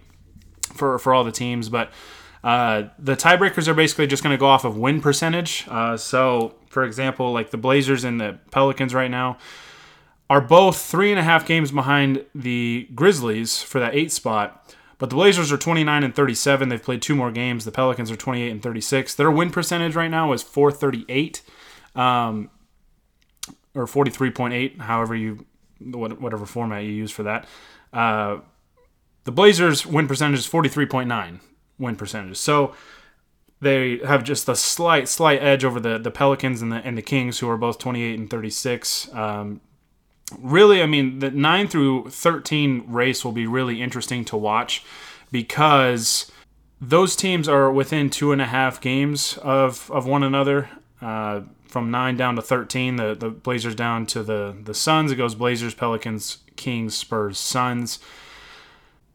for 0.73 0.99
for 0.99 1.13
all 1.13 1.23
the 1.23 1.33
teams, 1.33 1.69
but 1.69 1.91
uh, 2.43 2.85
the 2.99 3.17
tiebreakers 3.17 3.69
are 3.69 3.75
basically 3.75 4.07
just 4.07 4.23
to 4.33 4.39
go 4.39 4.47
off 4.47 4.65
of 4.65 4.79
win 4.79 5.01
percentage. 5.03 5.67
Uh, 5.69 5.97
so, 5.97 6.55
for 6.69 6.85
example, 6.85 7.33
like 7.33 7.51
the 7.51 7.57
Blazers 7.59 8.05
and 8.05 8.21
the 8.21 8.39
Pelicans 8.51 8.95
right 8.95 9.11
now 9.11 9.37
are 10.29 10.41
both 10.41 10.81
three 10.81 11.11
and 11.11 11.21
a 11.21 11.23
half 11.23 11.47
games 11.47 11.71
behind 11.71 12.25
the 12.35 12.89
Grizzlies 12.95 13.63
for 13.63 13.79
that 13.79 13.95
eight 13.95 14.13
spot. 14.13 14.75
But 14.99 15.11
the 15.11 15.17
Blazers 15.17 15.53
are 15.53 15.59
29 15.59 16.05
and 16.05 16.15
37. 16.15 16.69
They've 16.69 16.83
played 16.83 17.03
two 17.03 17.15
more 17.15 17.31
games. 17.31 17.65
The 17.65 17.71
Pelicans 17.71 18.11
are 18.11 18.17
28 18.17 18.51
and 18.51 18.63
36. 18.63 19.15
Their 19.15 19.31
win 19.31 19.51
percentage 19.51 19.95
right 19.95 20.11
now 20.11 20.33
is 20.33 20.43
438. 20.43 21.43
Um, 21.95 22.51
or 23.75 23.85
43.8, 23.85 24.81
however 24.81 25.15
you 25.15 25.45
whatever 25.79 26.47
format 26.47 26.85
you 26.85 26.91
use 26.91 27.11
for 27.11 27.23
that. 27.25 27.47
Uh, 27.93 28.39
the 29.25 29.33
Blazers 29.33 29.85
win 29.85 30.09
percentage 30.09 30.39
is 30.39 30.49
43.9 30.49 31.41
win 31.79 31.97
percentage. 31.97 32.39
So 32.39 32.75
they 33.61 33.99
have 33.99 34.25
just 34.25 34.49
a 34.49 34.57
slight 34.57 35.09
slight 35.09 35.43
edge 35.43 35.65
over 35.65 35.79
the 35.79 35.99
the 35.99 36.11
Pelicans 36.11 36.63
and 36.63 36.73
the 36.73 36.77
and 36.77 36.97
the 36.97 37.03
Kings 37.03 37.39
who 37.39 37.49
are 37.51 37.59
both 37.59 37.79
28 37.79 38.19
and 38.19 38.31
36. 38.31 39.15
Um, 39.15 39.61
really, 40.39 40.83
I 40.83 40.87
mean, 40.87 41.21
the 41.21 41.31
9 41.31 41.69
through 41.69 42.11
13 42.11 42.85
race 42.89 43.25
will 43.25 43.33
be 43.33 43.47
really 43.47 43.83
interesting 43.83 44.25
to 44.27 44.37
watch 44.37 44.85
because 45.31 46.31
those 46.81 47.17
teams 47.17 47.49
are 47.49 47.71
within 47.71 48.11
two 48.11 48.33
and 48.33 48.43
a 48.43 48.47
half 48.47 48.81
games 48.81 49.39
of, 49.39 49.91
of 49.91 50.07
one 50.07 50.23
another. 50.23 50.69
Uh, 51.01 51.43
from 51.67 51.91
nine 51.91 52.17
down 52.17 52.37
to 52.37 52.43
13, 52.43 52.97
the, 52.97 53.15
the 53.15 53.29
Blazers 53.29 53.75
down 53.75 54.07
to 54.07 54.23
the, 54.23 54.57
the 54.63 54.73
Suns. 54.73 55.13
It 55.13 55.17
goes 55.17 55.35
Blazers, 55.35 55.75
Pelicans, 55.75 56.39
Kings, 56.57 56.97
Spurs, 56.97 57.39
Suns. 57.39 57.99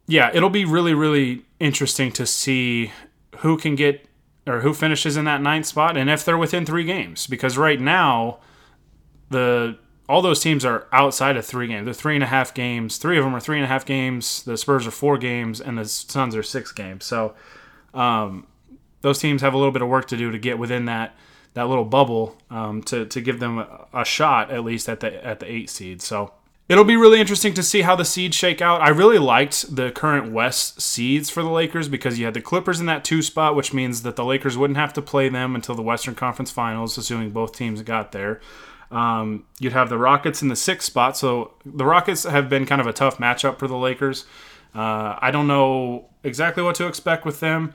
Yeah, 0.06 0.30
it'll 0.32 0.50
be 0.50 0.64
really, 0.64 0.94
really 0.94 1.44
interesting 1.58 2.12
to 2.12 2.26
see 2.26 2.92
who 3.38 3.56
can 3.56 3.74
get 3.74 4.06
or 4.46 4.60
who 4.60 4.74
finishes 4.74 5.16
in 5.16 5.24
that 5.24 5.40
ninth 5.40 5.66
spot 5.66 5.96
and 5.96 6.10
if 6.10 6.24
they're 6.24 6.38
within 6.38 6.66
three 6.66 6.84
games. 6.84 7.26
Because 7.26 7.56
right 7.56 7.80
now, 7.80 8.38
the 9.30 9.78
all 10.08 10.22
those 10.22 10.40
teams 10.40 10.64
are 10.64 10.86
outside 10.92 11.36
of 11.36 11.46
three 11.46 11.68
games. 11.68 11.84
They're 11.84 11.94
three 11.94 12.14
and 12.14 12.24
a 12.24 12.26
half 12.26 12.52
games. 12.54 12.96
Three 12.96 13.18
of 13.18 13.24
them 13.24 13.34
are 13.34 13.40
three 13.40 13.56
and 13.56 13.64
a 13.64 13.68
half 13.68 13.86
games. 13.86 14.42
The 14.42 14.56
Spurs 14.56 14.86
are 14.86 14.90
four 14.90 15.16
games, 15.16 15.60
and 15.60 15.78
the 15.78 15.84
Suns 15.84 16.34
are 16.34 16.42
six 16.42 16.72
games. 16.72 17.04
So 17.04 17.34
um, 17.94 18.46
those 19.00 19.18
teams 19.18 19.42
have 19.42 19.54
a 19.54 19.56
little 19.56 19.72
bit 19.72 19.82
of 19.82 19.88
work 19.88 20.08
to 20.08 20.16
do 20.16 20.30
to 20.30 20.38
get 20.38 20.58
within 20.58 20.86
that 20.86 21.14
that 21.54 21.68
little 21.68 21.84
bubble 21.84 22.36
um, 22.50 22.82
to 22.84 23.06
to 23.06 23.20
give 23.20 23.38
them 23.38 23.58
a, 23.58 23.86
a 23.92 24.04
shot 24.04 24.50
at 24.50 24.64
least 24.64 24.88
at 24.88 25.00
the 25.00 25.24
at 25.24 25.40
the 25.40 25.50
eight 25.50 25.70
seed. 25.70 26.00
So 26.00 26.32
it'll 26.68 26.84
be 26.84 26.96
really 26.96 27.20
interesting 27.20 27.52
to 27.54 27.62
see 27.62 27.82
how 27.82 27.94
the 27.94 28.04
seeds 28.04 28.36
shake 28.36 28.62
out. 28.62 28.80
I 28.80 28.88
really 28.88 29.18
liked 29.18 29.74
the 29.74 29.90
current 29.90 30.32
West 30.32 30.80
seeds 30.80 31.28
for 31.28 31.42
the 31.42 31.50
Lakers 31.50 31.88
because 31.88 32.18
you 32.18 32.24
had 32.24 32.34
the 32.34 32.40
Clippers 32.40 32.80
in 32.80 32.86
that 32.86 33.04
two 33.04 33.22
spot, 33.22 33.54
which 33.54 33.74
means 33.74 34.02
that 34.02 34.16
the 34.16 34.24
Lakers 34.24 34.56
wouldn't 34.56 34.78
have 34.78 34.92
to 34.94 35.02
play 35.02 35.28
them 35.28 35.54
until 35.54 35.74
the 35.74 35.82
Western 35.82 36.14
Conference 36.14 36.50
Finals, 36.50 36.96
assuming 36.96 37.30
both 37.30 37.54
teams 37.54 37.82
got 37.82 38.12
there. 38.12 38.40
Um, 38.92 39.46
you'd 39.58 39.72
have 39.72 39.88
the 39.88 39.98
Rockets 39.98 40.42
in 40.42 40.48
the 40.48 40.56
sixth 40.56 40.86
spot. 40.86 41.16
So 41.16 41.54
the 41.64 41.84
Rockets 41.84 42.24
have 42.24 42.48
been 42.48 42.66
kind 42.66 42.80
of 42.80 42.86
a 42.86 42.92
tough 42.92 43.18
matchup 43.18 43.58
for 43.58 43.66
the 43.66 43.76
Lakers. 43.76 44.26
Uh, 44.74 45.18
I 45.20 45.30
don't 45.30 45.46
know 45.46 46.06
exactly 46.22 46.62
what 46.62 46.74
to 46.76 46.86
expect 46.86 47.24
with 47.24 47.40
them 47.40 47.72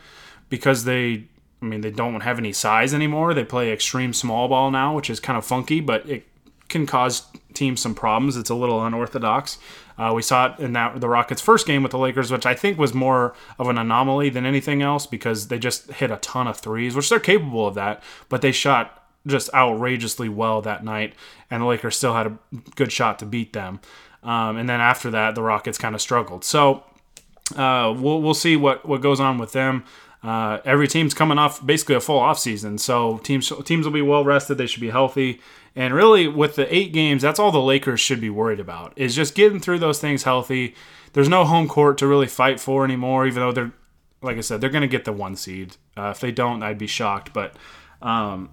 because 0.50 0.84
they, 0.86 1.26
I 1.62 1.66
mean, 1.66 1.82
they 1.82 1.92
don't 1.92 2.22
have 2.22 2.38
any 2.38 2.54
size 2.54 2.94
anymore. 2.94 3.34
They 3.34 3.44
play 3.44 3.72
extreme 3.72 4.14
small 4.14 4.48
ball 4.48 4.72
now, 4.72 4.96
which 4.96 5.10
is 5.10 5.20
kind 5.20 5.38
of 5.38 5.46
funky, 5.46 5.80
but 5.80 6.08
it 6.08 6.28
can 6.70 6.86
cause 6.86 7.24
teams 7.54 7.82
some 7.82 7.96
problems. 7.96 8.38
It's 8.38 8.50
a 8.50 8.56
little 8.56 8.86
unorthodox. 8.86 9.58
Uh, 9.98 10.12
we 10.14 10.22
saw 10.22 10.54
it 10.54 10.60
in 10.60 10.74
that 10.74 11.02
the 11.02 11.10
Rockets' 11.10 11.42
first 11.42 11.66
game 11.66 11.82
with 11.82 11.92
the 11.92 11.98
Lakers, 11.98 12.32
which 12.32 12.46
I 12.46 12.54
think 12.54 12.78
was 12.78 12.94
more 12.94 13.34
of 13.58 13.68
an 13.68 13.80
anomaly 13.80 14.30
than 14.30 14.46
anything 14.46 14.84
else 14.84 15.08
because 15.08 15.48
they 15.48 15.58
just 15.58 15.92
hit 15.94 16.12
a 16.12 16.18
ton 16.18 16.48
of 16.48 16.58
threes, 16.58 16.96
which 16.96 17.10
they're 17.10 17.20
capable 17.20 17.68
of 17.68 17.74
that, 17.76 18.04
but 18.30 18.42
they 18.42 18.52
shot 18.52 18.97
just 19.28 19.54
outrageously 19.54 20.30
well 20.30 20.62
that 20.62 20.84
night, 20.84 21.14
and 21.52 21.62
the 21.62 21.68
Lakers 21.68 21.98
still 21.98 22.14
had 22.14 22.28
a 22.28 22.38
good 22.76 22.92
shot 22.92 23.20
to 23.20 23.26
beat 23.26 23.54
them. 23.54 23.80
Um, 24.24 24.58
and 24.58 24.68
then 24.68 24.82
after 24.82 25.12
that, 25.12 25.36
the 25.36 25.44
Rockets 25.44 25.78
kind 25.78 25.94
of 25.94 26.02
struggled. 26.02 26.44
So 26.44 26.84
uh, 27.56 27.94
we'll 27.96 28.22
we'll 28.22 28.34
see 28.34 28.56
what 28.56 28.86
what 28.86 29.02
goes 29.02 29.20
on 29.20 29.38
with 29.38 29.52
them. 29.52 29.86
Uh, 30.24 30.60
every 30.66 30.88
team's 30.88 31.14
coming 31.14 31.38
off 31.38 31.64
basically 31.66 31.96
a 31.96 32.02
full 32.02 32.20
off 32.20 32.40
season, 32.40 32.78
so 32.78 33.20
teams 33.20 33.52
teams 33.64 33.86
will 33.86 33.94
be 33.94 34.02
well 34.02 34.24
rested. 34.24 34.58
They 34.58 34.68
should 34.68 34.82
be 34.82 34.90
healthy. 34.90 35.40
And 35.76 35.94
really, 35.94 36.28
with 36.28 36.56
the 36.56 36.74
eight 36.76 36.92
games, 36.92 37.22
that's 37.22 37.38
all 37.38 37.52
the 37.52 37.62
Lakers 37.62 38.00
should 38.00 38.20
be 38.20 38.32
worried 38.32 38.60
about 38.60 38.94
is 38.96 39.16
just 39.16 39.36
getting 39.36 39.60
through 39.60 39.78
those 39.78 40.00
things 40.00 40.24
healthy. 40.24 40.74
There's 41.14 41.30
no 41.30 41.46
home 41.46 41.68
court 41.68 42.00
to 42.00 42.08
really 42.08 42.26
fight 42.26 42.60
for 42.60 42.84
anymore, 42.84 43.28
even 43.28 43.42
though 43.42 43.52
they're, 43.52 43.72
like 44.24 44.38
I 44.38 44.42
said, 44.42 44.60
they're 44.60 44.72
going 44.72 44.82
to 44.82 44.88
get 44.88 45.06
the 45.06 45.14
one 45.14 45.36
seed. 45.36 45.78
Uh, 45.96 46.10
if 46.10 46.20
they 46.20 46.32
don't, 46.32 46.64
I'd 46.64 46.80
be 46.80 46.88
shocked. 46.88 47.32
But 47.32 47.56
um, 48.02 48.50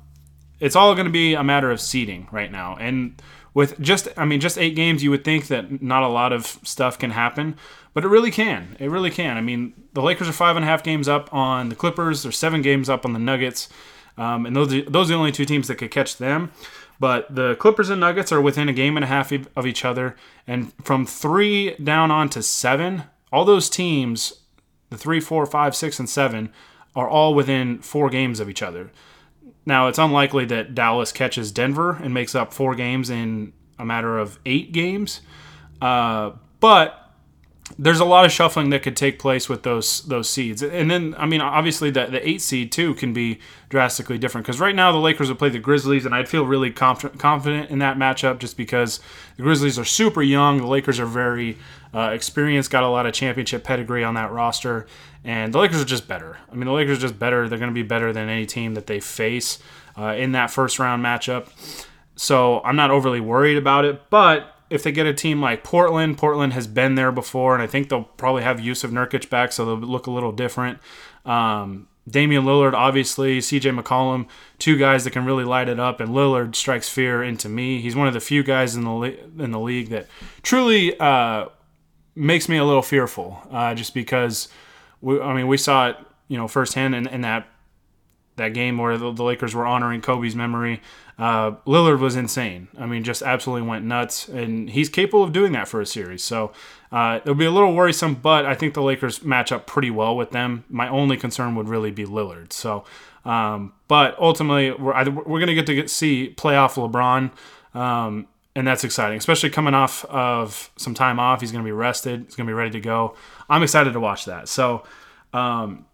it's 0.64 0.74
all 0.74 0.94
going 0.94 1.04
to 1.04 1.12
be 1.12 1.34
a 1.34 1.44
matter 1.44 1.70
of 1.70 1.78
seeding 1.78 2.26
right 2.32 2.50
now. 2.50 2.74
And 2.80 3.20
with 3.52 3.78
just, 3.80 4.08
I 4.16 4.24
mean, 4.24 4.40
just 4.40 4.56
eight 4.56 4.74
games, 4.74 5.04
you 5.04 5.10
would 5.10 5.22
think 5.22 5.48
that 5.48 5.82
not 5.82 6.02
a 6.02 6.08
lot 6.08 6.32
of 6.32 6.58
stuff 6.62 6.98
can 6.98 7.10
happen, 7.10 7.56
but 7.92 8.02
it 8.02 8.08
really 8.08 8.30
can. 8.30 8.74
It 8.80 8.88
really 8.88 9.10
can. 9.10 9.36
I 9.36 9.42
mean, 9.42 9.74
the 9.92 10.00
Lakers 10.00 10.26
are 10.26 10.32
five 10.32 10.56
and 10.56 10.64
a 10.64 10.68
half 10.68 10.82
games 10.82 11.06
up 11.06 11.32
on 11.34 11.68
the 11.68 11.76
Clippers. 11.76 12.22
They're 12.22 12.32
seven 12.32 12.62
games 12.62 12.88
up 12.88 13.04
on 13.04 13.12
the 13.12 13.18
Nuggets, 13.18 13.68
um, 14.16 14.46
and 14.46 14.56
those 14.56 14.72
are, 14.72 14.82
those 14.88 15.10
are 15.10 15.12
the 15.12 15.18
only 15.18 15.32
two 15.32 15.44
teams 15.44 15.68
that 15.68 15.76
could 15.76 15.90
catch 15.90 16.16
them. 16.16 16.50
But 16.98 17.34
the 17.34 17.56
Clippers 17.56 17.90
and 17.90 18.00
Nuggets 18.00 18.32
are 18.32 18.40
within 18.40 18.70
a 18.70 18.72
game 18.72 18.96
and 18.96 19.04
a 19.04 19.08
half 19.08 19.32
of 19.32 19.66
each 19.66 19.84
other, 19.84 20.16
and 20.46 20.72
from 20.82 21.04
three 21.04 21.74
down 21.76 22.10
on 22.10 22.30
to 22.30 22.42
seven, 22.42 23.02
all 23.30 23.44
those 23.44 23.68
teams, 23.68 24.40
the 24.88 24.96
three, 24.96 25.20
four, 25.20 25.44
five, 25.44 25.76
six, 25.76 25.98
and 25.98 26.08
seven, 26.08 26.50
are 26.96 27.08
all 27.08 27.34
within 27.34 27.80
four 27.80 28.08
games 28.08 28.40
of 28.40 28.48
each 28.48 28.62
other. 28.62 28.90
Now, 29.66 29.88
it's 29.88 29.98
unlikely 29.98 30.44
that 30.46 30.74
Dallas 30.74 31.12
catches 31.12 31.50
Denver 31.50 31.92
and 32.02 32.12
makes 32.12 32.34
up 32.34 32.52
four 32.52 32.74
games 32.74 33.10
in 33.10 33.52
a 33.78 33.84
matter 33.84 34.18
of 34.18 34.38
eight 34.44 34.72
games, 34.72 35.20
uh, 35.80 36.32
but 36.60 37.00
there's 37.78 37.98
a 37.98 38.04
lot 38.04 38.26
of 38.26 38.30
shuffling 38.30 38.68
that 38.70 38.82
could 38.82 38.96
take 38.96 39.18
place 39.18 39.48
with 39.48 39.62
those 39.62 40.02
those 40.02 40.28
seeds. 40.28 40.62
And 40.62 40.90
then, 40.90 41.14
I 41.16 41.24
mean, 41.24 41.40
obviously, 41.40 41.90
the, 41.90 42.06
the 42.06 42.28
eight 42.28 42.42
seed 42.42 42.70
too 42.70 42.94
can 42.94 43.14
be 43.14 43.40
drastically 43.70 44.18
different. 44.18 44.46
Because 44.46 44.60
right 44.60 44.74
now 44.74 44.92
the 44.92 44.98
Lakers 44.98 45.28
would 45.28 45.38
play 45.38 45.48
the 45.48 45.58
Grizzlies, 45.58 46.04
and 46.04 46.14
I'd 46.14 46.28
feel 46.28 46.44
really 46.44 46.70
conf- 46.70 47.16
confident 47.18 47.70
in 47.70 47.78
that 47.78 47.96
matchup 47.96 48.38
just 48.38 48.56
because 48.58 49.00
the 49.36 49.42
Grizzlies 49.42 49.78
are 49.78 49.84
super 49.84 50.22
young, 50.22 50.58
the 50.58 50.66
Lakers 50.66 51.00
are 51.00 51.06
very 51.06 51.56
uh, 51.94 52.10
experienced, 52.12 52.70
got 52.70 52.82
a 52.82 52.88
lot 52.88 53.06
of 53.06 53.14
championship 53.14 53.64
pedigree 53.64 54.04
on 54.04 54.14
that 54.14 54.30
roster, 54.30 54.86
and 55.24 55.52
the 55.52 55.58
Lakers 55.58 55.80
are 55.80 55.86
just 55.86 56.06
better. 56.06 56.38
I 56.50 56.54
mean, 56.54 56.66
the 56.66 56.72
Lakers 56.72 56.98
are 56.98 57.02
just 57.02 57.18
better. 57.18 57.48
They're 57.48 57.58
going 57.58 57.70
to 57.70 57.74
be 57.74 57.82
better 57.82 58.12
than 58.12 58.28
any 58.28 58.46
team 58.46 58.74
that 58.74 58.86
they 58.86 59.00
face 59.00 59.58
uh, 59.96 60.14
in 60.16 60.32
that 60.32 60.50
first 60.50 60.78
round 60.78 61.04
matchup. 61.04 61.48
So 62.16 62.60
I'm 62.62 62.76
not 62.76 62.90
overly 62.90 63.20
worried 63.20 63.56
about 63.56 63.84
it, 63.84 64.10
but 64.10 64.54
if 64.70 64.82
they 64.82 64.92
get 64.92 65.06
a 65.06 65.14
team 65.14 65.40
like 65.40 65.64
Portland, 65.64 66.18
Portland 66.18 66.52
has 66.52 66.66
been 66.66 66.94
there 66.94 67.12
before, 67.12 67.54
and 67.54 67.62
I 67.62 67.66
think 67.66 67.88
they'll 67.88 68.04
probably 68.04 68.42
have 68.42 68.58
Jusuf 68.58 68.90
Nurkic 68.90 69.28
back, 69.30 69.52
so 69.52 69.64
they'll 69.64 69.88
look 69.88 70.06
a 70.06 70.10
little 70.10 70.32
different. 70.32 70.78
Um, 71.24 71.88
Damian 72.08 72.44
Lillard, 72.44 72.74
obviously, 72.74 73.38
CJ 73.38 73.80
McCollum, 73.80 74.26
two 74.58 74.76
guys 74.76 75.04
that 75.04 75.12
can 75.12 75.24
really 75.24 75.44
light 75.44 75.68
it 75.68 75.80
up, 75.80 76.00
and 76.00 76.10
Lillard 76.10 76.54
strikes 76.54 76.88
fear 76.88 77.22
into 77.22 77.48
me. 77.48 77.80
He's 77.80 77.96
one 77.96 78.08
of 78.08 78.14
the 78.14 78.20
few 78.20 78.42
guys 78.42 78.76
in 78.76 78.84
the 78.84 78.90
in 79.38 79.50
the 79.52 79.60
league 79.60 79.88
that 79.88 80.06
truly 80.42 80.98
uh, 80.98 81.46
makes 82.14 82.48
me 82.48 82.56
a 82.56 82.64
little 82.64 82.82
fearful, 82.82 83.40
uh, 83.50 83.74
just 83.74 83.94
because. 83.94 84.48
We, 85.04 85.20
I 85.20 85.34
mean, 85.34 85.46
we 85.46 85.58
saw 85.58 85.88
it, 85.90 85.96
you 86.28 86.38
know, 86.38 86.48
firsthand 86.48 86.94
in, 86.94 87.06
in 87.06 87.20
that 87.20 87.46
that 88.36 88.52
game 88.52 88.78
where 88.78 88.98
the, 88.98 89.12
the 89.12 89.22
Lakers 89.22 89.54
were 89.54 89.64
honoring 89.64 90.00
Kobe's 90.00 90.34
memory. 90.34 90.80
Uh, 91.16 91.52
Lillard 91.66 92.00
was 92.00 92.16
insane. 92.16 92.66
I 92.76 92.86
mean, 92.86 93.04
just 93.04 93.22
absolutely 93.22 93.68
went 93.68 93.84
nuts, 93.84 94.28
and 94.28 94.68
he's 94.70 94.88
capable 94.88 95.22
of 95.22 95.32
doing 95.32 95.52
that 95.52 95.68
for 95.68 95.80
a 95.80 95.86
series. 95.86 96.24
So 96.24 96.50
uh, 96.90 97.20
it'll 97.22 97.36
be 97.36 97.44
a 97.44 97.52
little 97.52 97.72
worrisome, 97.72 98.16
but 98.16 98.44
I 98.44 98.54
think 98.56 98.74
the 98.74 98.82
Lakers 98.82 99.22
match 99.22 99.52
up 99.52 99.68
pretty 99.68 99.90
well 99.90 100.16
with 100.16 100.32
them. 100.32 100.64
My 100.68 100.88
only 100.88 101.16
concern 101.16 101.54
would 101.54 101.68
really 101.68 101.92
be 101.92 102.04
Lillard. 102.04 102.52
So, 102.52 102.84
um, 103.24 103.72
but 103.86 104.18
ultimately, 104.18 104.72
we're 104.72 104.94
either, 104.94 105.12
we're 105.12 105.38
going 105.38 105.46
to 105.46 105.54
get 105.54 105.66
to 105.66 105.74
get, 105.76 105.88
see 105.90 106.34
playoff 106.36 106.74
LeBron. 106.74 107.30
Um, 107.78 108.26
and 108.56 108.66
that's 108.66 108.84
exciting, 108.84 109.18
especially 109.18 109.50
coming 109.50 109.74
off 109.74 110.04
of 110.06 110.70
some 110.76 110.94
time 110.94 111.18
off. 111.18 111.40
He's 111.40 111.52
going 111.52 111.64
to 111.64 111.68
be 111.68 111.72
rested. 111.72 112.24
He's 112.24 112.36
going 112.36 112.46
to 112.46 112.50
be 112.50 112.54
ready 112.54 112.70
to 112.70 112.80
go. 112.80 113.16
I'm 113.48 113.62
excited 113.62 113.92
to 113.92 114.00
watch 114.00 114.24
that. 114.24 114.48
So, 114.48 114.84
um, 115.32 115.86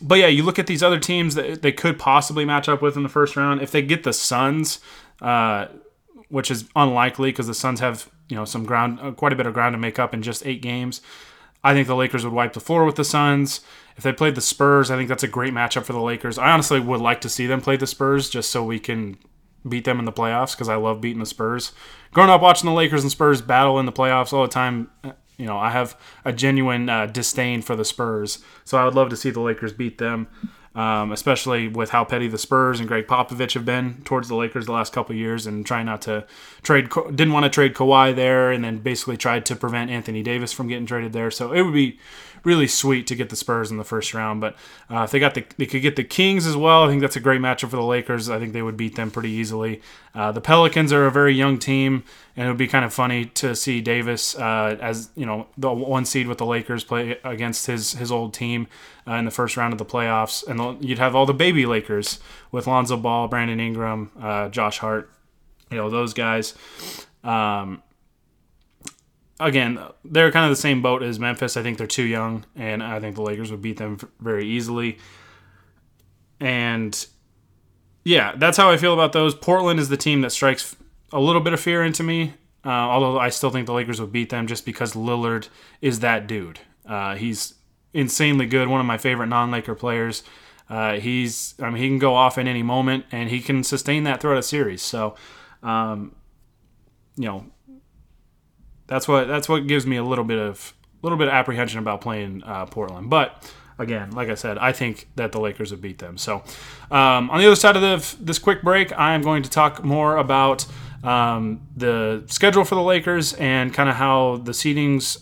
but 0.00 0.18
yeah, 0.18 0.26
you 0.26 0.42
look 0.42 0.58
at 0.58 0.66
these 0.66 0.82
other 0.82 0.98
teams 0.98 1.34
that 1.34 1.62
they 1.62 1.72
could 1.72 1.98
possibly 1.98 2.44
match 2.44 2.68
up 2.68 2.82
with 2.82 2.96
in 2.96 3.02
the 3.02 3.08
first 3.08 3.36
round. 3.36 3.62
If 3.62 3.70
they 3.70 3.82
get 3.82 4.04
the 4.04 4.12
Suns, 4.12 4.80
uh, 5.20 5.66
which 6.28 6.50
is 6.50 6.66
unlikely 6.76 7.30
because 7.30 7.46
the 7.46 7.54
Suns 7.54 7.80
have 7.80 8.08
you 8.28 8.36
know 8.36 8.44
some 8.44 8.64
ground, 8.64 8.98
uh, 9.00 9.12
quite 9.12 9.32
a 9.32 9.36
bit 9.36 9.46
of 9.46 9.54
ground 9.54 9.74
to 9.74 9.78
make 9.78 9.98
up 9.98 10.14
in 10.14 10.22
just 10.22 10.46
eight 10.46 10.62
games. 10.62 11.00
I 11.64 11.74
think 11.74 11.88
the 11.88 11.96
Lakers 11.96 12.24
would 12.24 12.32
wipe 12.32 12.52
the 12.52 12.60
floor 12.60 12.84
with 12.84 12.96
the 12.96 13.04
Suns. 13.04 13.60
If 13.96 14.04
they 14.04 14.12
played 14.12 14.36
the 14.36 14.40
Spurs, 14.40 14.92
I 14.92 14.96
think 14.96 15.08
that's 15.08 15.24
a 15.24 15.28
great 15.28 15.52
matchup 15.52 15.84
for 15.84 15.92
the 15.92 16.00
Lakers. 16.00 16.38
I 16.38 16.52
honestly 16.52 16.78
would 16.78 17.00
like 17.00 17.20
to 17.22 17.28
see 17.28 17.46
them 17.46 17.60
play 17.60 17.76
the 17.76 17.86
Spurs 17.86 18.30
just 18.30 18.50
so 18.50 18.62
we 18.62 18.78
can 18.78 19.18
beat 19.68 19.84
them 19.84 19.98
in 19.98 20.04
the 20.04 20.12
playoffs 20.12 20.52
because 20.52 20.68
I 20.68 20.76
love 20.76 21.00
beating 21.00 21.18
the 21.18 21.26
Spurs. 21.26 21.72
Growing 22.12 22.30
up 22.30 22.40
watching 22.40 22.68
the 22.68 22.74
Lakers 22.74 23.02
and 23.02 23.10
Spurs 23.10 23.42
battle 23.42 23.78
in 23.80 23.86
the 23.86 23.92
playoffs 23.92 24.32
all 24.32 24.42
the 24.42 24.48
time, 24.48 24.90
you 25.38 25.46
know, 25.46 25.56
I 25.56 25.70
have 25.70 25.96
a 26.24 26.32
genuine 26.32 26.90
uh, 26.90 27.06
disdain 27.06 27.62
for 27.62 27.76
the 27.76 27.84
Spurs, 27.84 28.44
so 28.64 28.76
I 28.76 28.84
would 28.84 28.94
love 28.94 29.08
to 29.08 29.16
see 29.16 29.30
the 29.30 29.40
Lakers 29.40 29.72
beat 29.72 29.96
them. 29.96 30.28
um, 30.78 31.10
especially 31.10 31.66
with 31.66 31.90
how 31.90 32.04
petty 32.04 32.28
the 32.28 32.38
Spurs 32.38 32.78
and 32.78 32.88
Gregg 32.88 33.08
Popovich 33.08 33.54
have 33.54 33.64
been 33.64 34.00
towards 34.04 34.28
the 34.28 34.36
Lakers 34.36 34.66
the 34.66 34.72
last 34.72 34.92
couple 34.92 35.12
years, 35.14 35.44
and 35.44 35.66
trying 35.66 35.86
not 35.86 36.02
to 36.02 36.24
trade, 36.62 36.88
didn't 37.10 37.32
want 37.32 37.44
to 37.44 37.50
trade 37.50 37.74
Kawhi 37.74 38.14
there, 38.14 38.52
and 38.52 38.62
then 38.62 38.78
basically 38.78 39.16
tried 39.16 39.44
to 39.46 39.56
prevent 39.56 39.90
Anthony 39.90 40.22
Davis 40.22 40.52
from 40.52 40.68
getting 40.68 40.86
traded 40.86 41.12
there. 41.12 41.32
So 41.32 41.52
it 41.52 41.62
would 41.62 41.74
be 41.74 41.98
really 42.44 42.66
sweet 42.66 43.06
to 43.08 43.14
get 43.14 43.30
the 43.30 43.36
Spurs 43.36 43.70
in 43.70 43.76
the 43.76 43.84
first 43.84 44.14
round. 44.14 44.40
But 44.40 44.56
uh, 44.90 45.02
if 45.02 45.10
they 45.10 45.18
got 45.18 45.34
the, 45.34 45.44
they 45.56 45.66
could 45.66 45.82
get 45.82 45.96
the 45.96 46.04
Kings 46.04 46.46
as 46.46 46.56
well. 46.56 46.84
I 46.84 46.88
think 46.88 47.00
that's 47.00 47.16
a 47.16 47.20
great 47.20 47.40
matchup 47.40 47.70
for 47.70 47.76
the 47.76 47.82
Lakers. 47.82 48.28
I 48.30 48.38
think 48.38 48.52
they 48.52 48.62
would 48.62 48.76
beat 48.76 48.96
them 48.96 49.10
pretty 49.10 49.30
easily. 49.30 49.82
Uh, 50.14 50.32
the 50.32 50.40
Pelicans 50.40 50.92
are 50.92 51.06
a 51.06 51.10
very 51.10 51.34
young 51.34 51.58
team, 51.58 52.02
and 52.36 52.46
it 52.46 52.48
would 52.48 52.58
be 52.58 52.66
kind 52.66 52.84
of 52.84 52.92
funny 52.92 53.26
to 53.26 53.54
see 53.54 53.80
Davis 53.80 54.36
uh, 54.36 54.76
as 54.80 55.10
you 55.14 55.26
know 55.26 55.46
the 55.56 55.72
one 55.72 56.04
seed 56.04 56.26
with 56.26 56.38
the 56.38 56.46
Lakers 56.46 56.84
play 56.84 57.18
against 57.24 57.66
his 57.66 57.92
his 57.92 58.10
old 58.10 58.34
team 58.34 58.66
uh, 59.06 59.14
in 59.14 59.24
the 59.24 59.30
first 59.30 59.56
round 59.56 59.72
of 59.72 59.78
the 59.78 59.84
playoffs, 59.84 60.46
and 60.46 60.84
you'd 60.84 60.98
have 60.98 61.14
all 61.14 61.26
the 61.26 61.34
baby 61.34 61.66
Lakers 61.66 62.20
with 62.50 62.66
Lonzo 62.66 62.96
Ball, 62.96 63.28
Brandon 63.28 63.60
Ingram, 63.60 64.10
uh, 64.20 64.48
Josh 64.48 64.78
Hart, 64.78 65.10
you 65.70 65.76
know 65.76 65.90
those 65.90 66.14
guys. 66.14 66.54
Um, 67.24 67.82
again, 69.40 69.78
they're 70.04 70.32
kind 70.32 70.44
of 70.44 70.50
the 70.50 70.60
same 70.60 70.82
boat 70.82 71.02
as 71.02 71.18
Memphis. 71.18 71.56
I 71.56 71.62
think 71.62 71.78
they're 71.78 71.86
too 71.86 72.04
young, 72.04 72.44
and 72.56 72.82
I 72.82 73.00
think 73.00 73.16
the 73.16 73.22
Lakers 73.22 73.50
would 73.50 73.62
beat 73.62 73.76
them 73.76 73.98
very 74.20 74.46
easily. 74.46 74.98
And 76.40 77.06
yeah, 78.04 78.34
that's 78.36 78.56
how 78.56 78.70
I 78.70 78.76
feel 78.76 78.94
about 78.94 79.12
those. 79.12 79.34
Portland 79.34 79.80
is 79.80 79.88
the 79.88 79.96
team 79.96 80.20
that 80.22 80.30
strikes 80.30 80.76
a 81.12 81.20
little 81.20 81.40
bit 81.40 81.52
of 81.52 81.60
fear 81.60 81.84
into 81.84 82.02
me, 82.02 82.34
uh, 82.64 82.68
although 82.68 83.18
I 83.18 83.28
still 83.28 83.50
think 83.50 83.66
the 83.66 83.72
Lakers 83.72 84.00
would 84.00 84.12
beat 84.12 84.30
them 84.30 84.46
just 84.46 84.64
because 84.64 84.94
Lillard 84.94 85.48
is 85.80 86.00
that 86.00 86.26
dude. 86.26 86.60
Uh, 86.86 87.16
he's 87.16 87.54
insanely 87.92 88.46
good, 88.46 88.68
one 88.68 88.80
of 88.80 88.86
my 88.86 88.98
favorite 88.98 89.26
non-Laker 89.26 89.74
players. 89.74 90.22
Uh, 90.68 90.94
he's, 90.94 91.54
I 91.60 91.70
mean, 91.70 91.82
he 91.82 91.88
can 91.88 91.98
go 91.98 92.14
off 92.14 92.36
in 92.36 92.46
any 92.46 92.62
moment, 92.62 93.06
and 93.10 93.30
he 93.30 93.40
can 93.40 93.64
sustain 93.64 94.04
that 94.04 94.20
throughout 94.20 94.38
a 94.38 94.42
series. 94.42 94.82
So, 94.82 95.14
um, 95.62 96.14
you 97.16 97.24
know, 97.24 97.46
that's 98.88 99.06
what 99.06 99.28
that's 99.28 99.48
what 99.48 99.66
gives 99.68 99.86
me 99.86 99.96
a 99.96 100.04
little 100.04 100.24
bit 100.24 100.38
of 100.38 100.74
a 101.02 101.06
little 101.06 101.18
bit 101.18 101.28
of 101.28 101.34
apprehension 101.34 101.78
about 101.78 102.00
playing 102.00 102.42
uh, 102.44 102.66
Portland. 102.66 103.08
But 103.08 103.48
again, 103.78 104.10
like 104.10 104.28
I 104.28 104.34
said, 104.34 104.58
I 104.58 104.72
think 104.72 105.08
that 105.14 105.30
the 105.30 105.40
Lakers 105.40 105.70
would 105.70 105.80
beat 105.80 105.98
them. 105.98 106.18
So 106.18 106.42
um, 106.90 107.30
on 107.30 107.38
the 107.38 107.46
other 107.46 107.56
side 107.56 107.76
of 107.76 107.82
the, 107.82 108.16
this 108.24 108.38
quick 108.38 108.62
break, 108.62 108.92
I 108.98 109.14
am 109.14 109.22
going 109.22 109.44
to 109.44 109.50
talk 109.50 109.84
more 109.84 110.16
about 110.16 110.66
um, 111.04 111.60
the 111.76 112.24
schedule 112.26 112.64
for 112.64 112.74
the 112.74 112.82
Lakers 112.82 113.34
and 113.34 113.72
kind 113.72 113.88
of 113.88 113.94
how 113.94 114.38
the 114.38 114.50
seedings, 114.52 115.18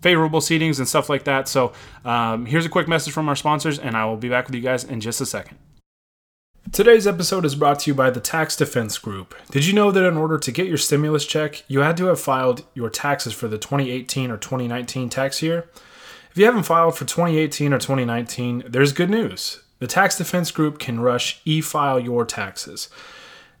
favorable 0.00 0.40
seedings 0.40 0.78
and 0.78 0.88
stuff 0.88 1.10
like 1.10 1.24
that. 1.24 1.48
So 1.48 1.74
um, 2.04 2.46
here's 2.46 2.64
a 2.64 2.70
quick 2.70 2.88
message 2.88 3.12
from 3.12 3.28
our 3.28 3.36
sponsors, 3.36 3.78
and 3.78 3.96
I 3.96 4.06
will 4.06 4.16
be 4.16 4.30
back 4.30 4.46
with 4.46 4.54
you 4.54 4.62
guys 4.62 4.84
in 4.84 5.00
just 5.02 5.20
a 5.20 5.26
second. 5.26 5.58
Today's 6.72 7.06
episode 7.06 7.44
is 7.44 7.54
brought 7.54 7.80
to 7.80 7.90
you 7.90 7.94
by 7.94 8.10
the 8.10 8.20
Tax 8.20 8.56
Defense 8.56 8.98
Group. 8.98 9.34
Did 9.50 9.64
you 9.64 9.72
know 9.72 9.92
that 9.92 10.04
in 10.04 10.16
order 10.16 10.38
to 10.38 10.52
get 10.52 10.66
your 10.66 10.76
stimulus 10.76 11.24
check, 11.24 11.62
you 11.68 11.80
had 11.80 11.96
to 11.98 12.06
have 12.06 12.20
filed 12.20 12.64
your 12.74 12.90
taxes 12.90 13.32
for 13.32 13.46
the 13.46 13.58
2018 13.58 14.30
or 14.30 14.36
2019 14.36 15.08
tax 15.08 15.40
year? 15.40 15.68
If 16.32 16.36
you 16.36 16.44
haven't 16.46 16.64
filed 16.64 16.96
for 16.96 17.04
2018 17.04 17.72
or 17.72 17.78
2019, 17.78 18.64
there's 18.66 18.92
good 18.92 19.08
news. 19.08 19.62
The 19.78 19.86
Tax 19.86 20.18
Defense 20.18 20.50
Group 20.50 20.80
can 20.80 21.00
rush 21.00 21.40
e 21.44 21.60
file 21.60 22.00
your 22.00 22.24
taxes. 22.24 22.88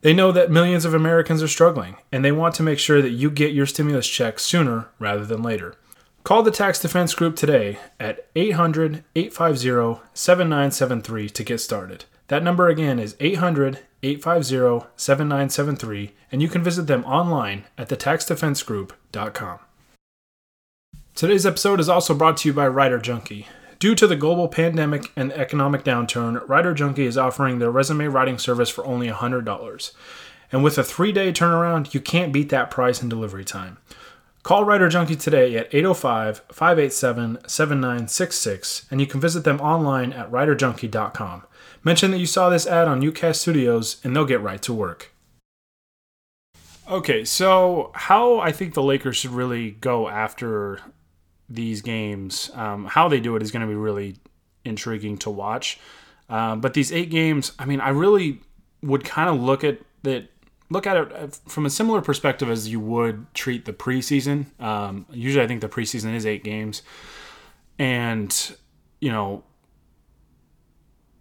They 0.00 0.12
know 0.12 0.32
that 0.32 0.50
millions 0.50 0.84
of 0.84 0.92
Americans 0.92 1.40
are 1.42 1.48
struggling, 1.48 1.96
and 2.10 2.24
they 2.24 2.32
want 2.32 2.56
to 2.56 2.64
make 2.64 2.80
sure 2.80 3.00
that 3.00 3.10
you 3.10 3.30
get 3.30 3.54
your 3.54 3.66
stimulus 3.66 4.08
check 4.08 4.40
sooner 4.40 4.88
rather 4.98 5.24
than 5.24 5.42
later. 5.42 5.76
Call 6.24 6.42
the 6.42 6.50
Tax 6.50 6.80
Defense 6.80 7.14
Group 7.14 7.36
today 7.36 7.78
at 8.00 8.26
800 8.34 9.04
850 9.14 10.02
7973 10.14 11.28
to 11.30 11.44
get 11.44 11.58
started. 11.58 12.04
That 12.28 12.42
number 12.42 12.68
again 12.68 12.98
is 12.98 13.16
800 13.20 13.80
850 14.02 14.86
7973, 14.96 16.12
and 16.30 16.40
you 16.40 16.48
can 16.48 16.62
visit 16.62 16.86
them 16.86 17.04
online 17.04 17.64
at 17.76 17.88
thetaxdefensegroup.com. 17.88 19.58
Today's 21.14 21.46
episode 21.46 21.80
is 21.80 21.88
also 21.88 22.14
brought 22.14 22.36
to 22.38 22.48
you 22.48 22.52
by 22.52 22.68
Writer 22.68 22.98
Junkie. 22.98 23.48
Due 23.80 23.94
to 23.94 24.06
the 24.06 24.14
global 24.14 24.46
pandemic 24.46 25.10
and 25.16 25.32
economic 25.32 25.84
downturn, 25.84 26.46
Writer 26.48 26.74
Junkie 26.74 27.06
is 27.06 27.18
offering 27.18 27.58
their 27.58 27.70
resume 27.70 28.06
writing 28.06 28.38
service 28.38 28.70
for 28.70 28.86
only 28.86 29.08
$100. 29.08 29.92
And 30.52 30.62
with 30.62 30.78
a 30.78 30.84
three 30.84 31.12
day 31.12 31.32
turnaround, 31.32 31.94
you 31.94 32.00
can't 32.00 32.32
beat 32.32 32.50
that 32.50 32.70
price 32.70 33.00
and 33.00 33.10
delivery 33.10 33.44
time. 33.44 33.78
Call 34.42 34.64
Writer 34.64 34.88
Junkie 34.88 35.16
today 35.16 35.56
at 35.56 35.74
805 35.74 36.42
587 36.52 37.38
7966, 37.46 38.86
and 38.90 39.00
you 39.00 39.06
can 39.06 39.20
visit 39.20 39.44
them 39.44 39.60
online 39.60 40.12
at 40.12 40.30
writerjunkie.com. 40.30 41.42
Mention 41.88 42.10
that 42.10 42.18
you 42.18 42.26
saw 42.26 42.50
this 42.50 42.66
ad 42.66 42.86
on 42.86 43.00
UCast 43.00 43.36
Studios, 43.36 43.96
and 44.04 44.14
they'll 44.14 44.26
get 44.26 44.42
right 44.42 44.60
to 44.60 44.74
work. 44.74 45.10
Okay, 46.86 47.24
so 47.24 47.92
how 47.94 48.40
I 48.40 48.52
think 48.52 48.74
the 48.74 48.82
Lakers 48.82 49.16
should 49.16 49.30
really 49.30 49.70
go 49.70 50.06
after 50.06 50.80
these 51.48 51.80
games, 51.80 52.50
um, 52.52 52.84
how 52.84 53.08
they 53.08 53.20
do 53.20 53.36
it 53.36 53.42
is 53.42 53.50
going 53.50 53.62
to 53.62 53.66
be 53.66 53.74
really 53.74 54.16
intriguing 54.66 55.16
to 55.16 55.30
watch. 55.30 55.80
Uh, 56.28 56.56
but 56.56 56.74
these 56.74 56.92
eight 56.92 57.08
games, 57.08 57.52
I 57.58 57.64
mean, 57.64 57.80
I 57.80 57.88
really 57.88 58.42
would 58.82 59.02
kind 59.02 59.30
of 59.30 59.40
look 59.40 59.64
at 59.64 59.78
that 60.02 60.28
look 60.68 60.86
at 60.86 60.98
it 60.98 61.10
uh, 61.10 61.28
from 61.46 61.64
a 61.64 61.70
similar 61.70 62.02
perspective 62.02 62.50
as 62.50 62.68
you 62.68 62.80
would 62.80 63.32
treat 63.32 63.64
the 63.64 63.72
preseason. 63.72 64.44
Um, 64.60 65.06
usually, 65.10 65.42
I 65.42 65.48
think 65.48 65.62
the 65.62 65.70
preseason 65.70 66.14
is 66.14 66.26
eight 66.26 66.44
games, 66.44 66.82
and 67.78 68.56
you 69.00 69.10
know, 69.10 69.42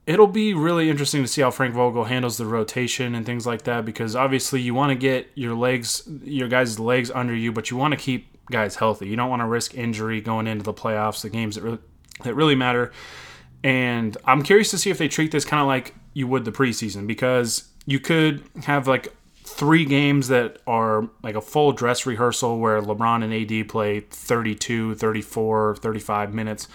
it'll 0.07 0.25
be 0.25 0.53
really 0.53 0.89
interesting 0.89 1.21
to 1.21 1.27
see 1.27 1.41
how 1.41 1.51
Frank 1.51 1.75
Vogel 1.75 2.05
handles 2.05 2.37
the 2.37 2.45
rotation 2.45 3.13
and 3.13 3.25
things 3.25 3.45
like 3.45 3.63
that 3.63 3.83
because 3.83 4.15
obviously 4.15 4.61
you 4.61 4.73
want 4.73 4.89
to 4.89 4.95
get 4.95 5.29
your 5.35 5.53
legs, 5.53 6.09
your 6.23 6.47
guys' 6.47 6.79
legs 6.79 7.11
under 7.11 7.35
you, 7.35 7.51
but 7.51 7.69
you 7.69 7.75
want 7.75 7.91
to 7.91 7.99
keep 7.99 8.29
guys 8.49 8.77
healthy. 8.77 9.09
You 9.09 9.17
don't 9.17 9.29
want 9.29 9.41
to 9.41 9.45
risk 9.45 9.75
injury 9.75 10.21
going 10.21 10.47
into 10.47 10.63
the 10.63 10.73
playoffs, 10.73 11.21
the 11.21 11.29
games 11.29 11.55
that 11.55 11.61
really, 11.61 11.79
that 12.23 12.33
really 12.35 12.55
matter. 12.55 12.93
And 13.65 14.15
I'm 14.23 14.43
curious 14.43 14.71
to 14.71 14.77
see 14.77 14.89
if 14.89 14.97
they 14.97 15.09
treat 15.09 15.31
this 15.31 15.43
kind 15.43 15.59
of 15.59 15.67
like 15.67 15.93
you 16.13 16.25
would 16.27 16.45
the 16.45 16.53
preseason 16.53 17.05
because 17.05 17.67
you 17.85 17.99
could 17.99 18.43
have 18.63 18.87
like 18.87 19.13
three 19.43 19.83
games 19.83 20.29
that 20.29 20.59
are 20.65 21.09
like 21.21 21.35
a 21.35 21.41
full 21.41 21.73
dress 21.73 22.05
rehearsal 22.05 22.59
where 22.59 22.81
LeBron 22.81 23.25
and 23.25 23.33
AD 23.33 23.67
play 23.67 23.99
32, 23.99 24.95
34, 24.95 25.75
35 25.75 26.33
minutes. 26.33 26.69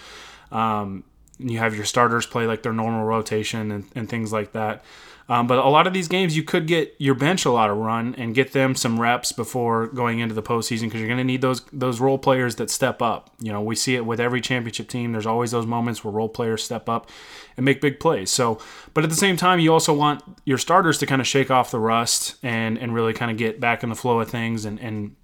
Um, 0.51 1.03
you 1.49 1.59
have 1.59 1.75
your 1.75 1.85
starters 1.85 2.25
play 2.25 2.47
like 2.47 2.63
their 2.63 2.73
normal 2.73 3.05
rotation 3.05 3.71
and, 3.71 3.85
and 3.95 4.09
things 4.09 4.31
like 4.31 4.53
that. 4.53 4.83
Um, 5.29 5.47
but 5.47 5.57
a 5.57 5.69
lot 5.69 5.87
of 5.87 5.93
these 5.93 6.07
games, 6.09 6.35
you 6.35 6.43
could 6.43 6.67
get 6.67 6.95
your 6.97 7.15
bench 7.15 7.45
a 7.45 7.51
lot 7.51 7.69
of 7.69 7.77
run 7.77 8.13
and 8.15 8.35
get 8.35 8.51
them 8.51 8.75
some 8.75 8.99
reps 8.99 9.31
before 9.31 9.87
going 9.87 10.19
into 10.19 10.35
the 10.35 10.43
postseason 10.43 10.83
because 10.83 10.99
you're 10.99 11.07
going 11.07 11.17
to 11.17 11.23
need 11.23 11.41
those 11.41 11.61
those 11.71 12.01
role 12.01 12.17
players 12.17 12.57
that 12.57 12.69
step 12.69 13.01
up. 13.01 13.29
You 13.39 13.53
know, 13.53 13.61
we 13.61 13.75
see 13.75 13.95
it 13.95 14.05
with 14.05 14.19
every 14.19 14.41
championship 14.41 14.89
team. 14.89 15.13
There's 15.13 15.25
always 15.25 15.51
those 15.51 15.65
moments 15.65 16.03
where 16.03 16.11
role 16.11 16.27
players 16.27 16.63
step 16.63 16.89
up 16.89 17.09
and 17.55 17.63
make 17.63 17.79
big 17.79 17.99
plays. 18.01 18.31
So, 18.31 18.59
but 18.93 19.05
at 19.05 19.09
the 19.09 19.15
same 19.15 19.37
time, 19.37 19.59
you 19.59 19.71
also 19.71 19.93
want 19.93 20.21
your 20.43 20.57
starters 20.57 20.97
to 20.97 21.05
kind 21.05 21.21
of 21.21 21.27
shake 21.27 21.49
off 21.49 21.71
the 21.71 21.79
rust 21.79 22.35
and 22.43 22.77
and 22.77 22.93
really 22.93 23.13
kind 23.13 23.31
of 23.31 23.37
get 23.37 23.61
back 23.61 23.81
in 23.81 23.89
the 23.89 23.95
flow 23.95 24.19
of 24.19 24.29
things 24.29 24.65
and 24.65 24.77
and 24.79 25.15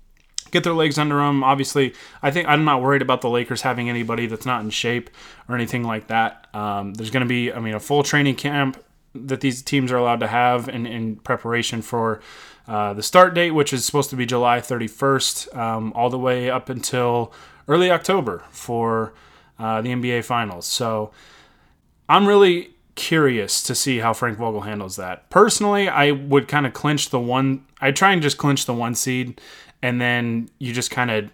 get 0.52 0.64
their 0.64 0.74
legs 0.74 0.98
under 0.98 1.18
them. 1.18 1.44
Obviously, 1.44 1.94
I 2.22 2.32
think 2.32 2.48
I'm 2.48 2.66
not 2.66 2.82
worried 2.82 3.02
about 3.02 3.22
the 3.22 3.30
Lakers 3.30 3.62
having 3.62 3.90
anybody 3.90 4.28
that's 4.28 4.46
not 4.46 4.62
in 4.64 4.70
shape 4.70 5.10
or 5.48 5.56
anything 5.56 5.84
like 5.84 6.08
that. 6.08 6.48
Um, 6.54 6.94
there's 6.94 7.12
going 7.12 7.22
to 7.26 7.30
be, 7.30 7.52
I 7.52 7.60
mean, 7.60 7.74
a 7.74 7.80
full 7.80 8.04
training 8.04 8.36
camp 8.36 8.84
that 9.16 9.42
these 9.42 9.62
teams 9.62 9.92
are 9.92 9.98
allowed 9.98 10.20
to 10.20 10.28
have 10.28 10.70
in, 10.70 10.86
in 10.86 11.16
preparation 11.18 11.82
for 11.82 12.22
uh, 12.68 12.94
the 12.94 13.04
start 13.04 13.34
date, 13.34 13.52
which 13.52 13.74
is 13.74 13.86
supposed 13.86 14.10
to 14.12 14.16
be 14.16 14.26
July 14.26 14.60
31st, 14.60 15.56
um, 15.58 15.92
all 15.96 16.10
the 16.10 16.20
way 16.20 16.50
up 16.50 16.70
until 16.70 17.34
early 17.68 17.90
October 17.90 18.44
for 18.52 19.14
uh, 19.58 19.82
the 19.82 19.90
NBA 19.90 20.24
Finals. 20.24 20.68
So 20.68 21.12
I'm 22.08 22.28
really 22.28 22.76
curious 22.96 23.64
to 23.64 23.74
see 23.74 24.00
how 24.00 24.14
Frank 24.14 24.38
Vogel 24.38 24.62
handles 24.62 24.98
that. 24.98 25.30
Personally, 25.30 25.88
I 25.88 26.12
would 26.12 26.48
kind 26.48 26.66
of 26.66 26.74
clinch 26.74 27.10
the 27.10 27.20
one. 27.20 27.66
I 27.80 27.92
try 27.92 28.12
and 28.12 28.22
just 28.22 28.38
clinch 28.38 28.66
the 28.66 28.74
one 28.74 28.94
seed 28.94 29.40
and 29.82 30.00
then 30.00 30.50
you 30.60 30.74
just 30.74 30.92
kind 30.92 31.12
of 31.12 31.30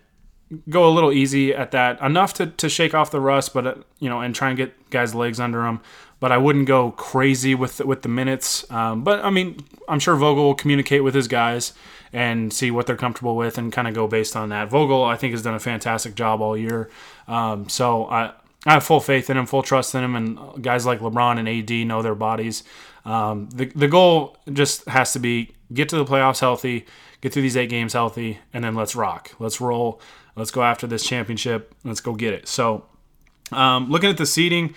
go 0.70 0.88
a 0.88 0.92
little 0.92 1.12
easy 1.12 1.54
at 1.54 1.72
that. 1.72 2.00
Enough 2.02 2.34
to, 2.36 2.48
to 2.48 2.70
shake 2.70 2.94
off 2.94 3.12
the 3.12 3.20
rust 3.20 3.54
but 3.54 3.68
uh, 3.68 3.76
you 4.00 4.10
know 4.10 4.22
and 4.22 4.36
try 4.36 4.50
and 4.50 4.58
get 4.58 4.90
guys 4.90 5.16
legs 5.16 5.40
under 5.40 5.64
them 5.64 5.82
but 6.20 6.32
i 6.32 6.38
wouldn't 6.38 6.66
go 6.66 6.92
crazy 6.92 7.56
with 7.56 7.80
with 7.82 8.02
the 8.02 8.10
minutes. 8.10 8.70
Um, 8.72 9.04
but 9.04 9.24
i 9.24 9.30
mean 9.30 9.58
i'm 9.88 10.00
sure 10.00 10.16
vogel 10.16 10.44
will 10.44 10.56
communicate 10.56 11.04
with 11.04 11.16
his 11.16 11.28
guys 11.28 11.74
and 12.14 12.54
see 12.54 12.72
what 12.72 12.88
they're 12.88 12.96
comfortable 12.96 13.36
with 13.36 13.58
and 13.58 13.74
kind 13.74 13.88
of 13.88 13.94
go 13.94 14.08
based 14.08 14.36
on 14.36 14.50
that. 14.50 14.70
Vogel 14.70 15.04
i 15.04 15.16
think 15.16 15.32
has 15.32 15.42
done 15.42 15.56
a 15.56 15.60
fantastic 15.60 16.16
job 16.16 16.42
all 16.42 16.56
year. 16.58 16.90
Um, 17.28 17.68
so 17.70 18.06
i 18.06 18.34
I 18.68 18.74
have 18.74 18.84
full 18.84 19.00
faith 19.00 19.30
in 19.30 19.38
him, 19.38 19.46
full 19.46 19.62
trust 19.62 19.94
in 19.94 20.04
him, 20.04 20.16
and 20.16 20.64
guys 20.64 20.88
like 20.88 21.00
LeBron 21.00 21.38
and 21.38 21.48
AD 21.48 21.88
know 21.88 22.02
their 22.02 22.16
bodies. 22.16 22.64
Um, 23.06 23.50
the 23.50 23.66
the 23.76 23.88
goal 23.88 24.38
just 24.52 24.88
has 24.88 25.14
to 25.14 25.20
be 25.20 25.52
get 25.74 25.90
to 25.90 25.98
the 25.98 26.06
playoffs 26.06 26.40
healthy, 26.40 26.86
get 27.22 27.34
through 27.34 27.44
these 27.44 27.58
eight 27.58 27.70
games 27.70 27.94
healthy, 27.94 28.40
and 28.54 28.64
then 28.64 28.76
let's 28.76 28.96
rock. 28.96 29.32
Let's 29.40 29.62
roll. 29.62 30.02
Let's 30.36 30.52
go 30.52 30.64
after 30.64 30.88
this 30.88 31.06
championship. 31.06 31.74
Let's 31.84 32.02
go 32.02 32.14
get 32.14 32.34
it. 32.34 32.48
So, 32.48 32.86
um, 33.52 33.90
looking 33.90 34.10
at 34.10 34.18
the 34.18 34.26
seeding, 34.26 34.76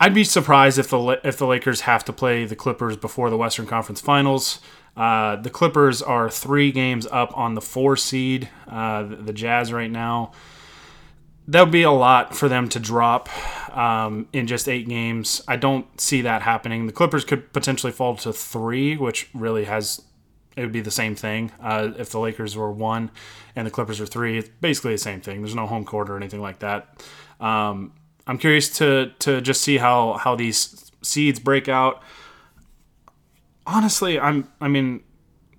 I'd 0.00 0.14
be 0.14 0.24
surprised 0.24 0.78
if 0.78 0.90
the 0.90 1.20
if 1.24 1.38
the 1.38 1.46
Lakers 1.46 1.82
have 1.82 2.04
to 2.06 2.12
play 2.12 2.44
the 2.44 2.56
Clippers 2.56 2.96
before 2.96 3.30
the 3.30 3.36
Western 3.36 3.66
Conference 3.66 4.00
Finals. 4.00 4.60
Uh, 4.96 5.36
the 5.36 5.50
Clippers 5.50 6.02
are 6.02 6.28
three 6.28 6.72
games 6.72 7.06
up 7.06 7.36
on 7.38 7.54
the 7.54 7.60
four 7.60 7.96
seed, 7.96 8.48
uh, 8.66 9.04
the, 9.04 9.16
the, 9.16 9.32
Jazz 9.32 9.72
right 9.72 9.90
now. 9.90 10.32
That 11.48 11.62
would 11.62 11.72
be 11.72 11.82
a 11.82 11.90
lot 11.90 12.36
for 12.36 12.46
them 12.48 12.68
to 12.68 12.78
drop 12.78 13.28
um, 13.76 14.28
in 14.34 14.46
just 14.46 14.68
eight 14.68 14.86
games. 14.86 15.42
I 15.48 15.56
don't 15.56 15.98
see 15.98 16.20
that 16.22 16.42
happening. 16.42 16.86
The 16.86 16.92
Clippers 16.92 17.24
could 17.24 17.52
potentially 17.54 17.90
fall 17.90 18.16
to 18.16 18.34
three, 18.34 18.98
which 18.98 19.30
really 19.32 19.64
has 19.64 20.02
it 20.58 20.62
would 20.62 20.72
be 20.72 20.80
the 20.80 20.90
same 20.90 21.14
thing 21.14 21.52
uh, 21.62 21.92
if 21.96 22.10
the 22.10 22.18
Lakers 22.18 22.56
were 22.56 22.72
one 22.72 23.12
and 23.54 23.64
the 23.64 23.70
Clippers 23.70 24.00
are 24.00 24.06
three. 24.06 24.38
It's 24.38 24.48
basically 24.60 24.92
the 24.92 24.98
same 24.98 25.20
thing. 25.20 25.40
There's 25.40 25.54
no 25.54 25.66
home 25.66 25.84
court 25.84 26.10
or 26.10 26.16
anything 26.16 26.42
like 26.42 26.58
that. 26.58 27.00
Um, 27.40 27.92
I'm 28.26 28.38
curious 28.38 28.68
to 28.78 29.12
to 29.20 29.40
just 29.40 29.62
see 29.62 29.78
how 29.78 30.14
how 30.14 30.34
these 30.34 30.90
seeds 31.00 31.38
break 31.38 31.68
out. 31.68 32.02
Honestly, 33.66 34.18
I'm 34.20 34.48
I 34.60 34.68
mean, 34.68 35.02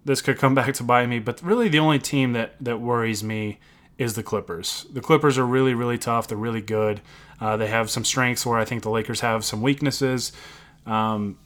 this 0.06 0.22
could 0.22 0.38
come 0.38 0.54
back 0.60 0.74
to 0.76 0.84
bite 0.84 1.08
me, 1.08 1.18
but 1.18 1.42
really 1.42 1.68
the 1.68 1.80
only 1.80 1.98
team 1.98 2.34
that 2.34 2.56
that 2.60 2.80
worries 2.80 3.24
me 3.24 3.60
is 4.00 4.16
the 4.16 4.24
Clippers. 4.24 4.88
The 4.92 5.02
Clippers 5.02 5.38
are 5.38 5.46
really 5.46 5.76
really 5.76 6.00
tough. 6.00 6.28
They're 6.28 6.38
really 6.38 6.62
good. 6.62 7.02
Uh, 7.40 7.56
they 7.58 7.68
have 7.68 7.90
some 7.90 8.04
strengths 8.04 8.46
where 8.46 8.58
I 8.58 8.66
think 8.66 8.82
the 8.82 8.90
Lakers 8.90 9.20
have 9.20 9.46
some 9.46 9.62
weaknesses. 9.62 10.32
Um, 10.86 11.38